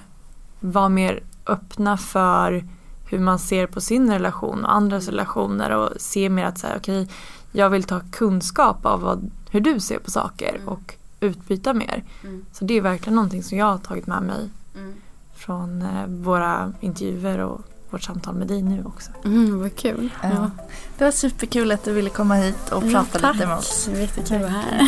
[0.60, 2.64] vara mer öppna för
[3.06, 5.12] hur man ser på sin relation och andras mm.
[5.12, 7.16] relationer och se mer att så okej, okay,
[7.52, 10.68] jag vill ta kunskap av vad, hur du ser på saker mm.
[10.68, 12.04] och utbyta mer.
[12.24, 12.46] Mm.
[12.52, 14.94] Så det är verkligen någonting som jag har tagit med mig mm.
[15.36, 19.12] från eh, våra intervjuer och vårt samtal med dig nu också.
[19.26, 20.10] Mm, vad kul.
[20.24, 20.52] Ja.
[20.98, 23.36] Det var superkul att du ville komma hit och prata tack.
[23.36, 23.86] lite med oss.
[23.86, 24.88] Det var jättekul att vara här.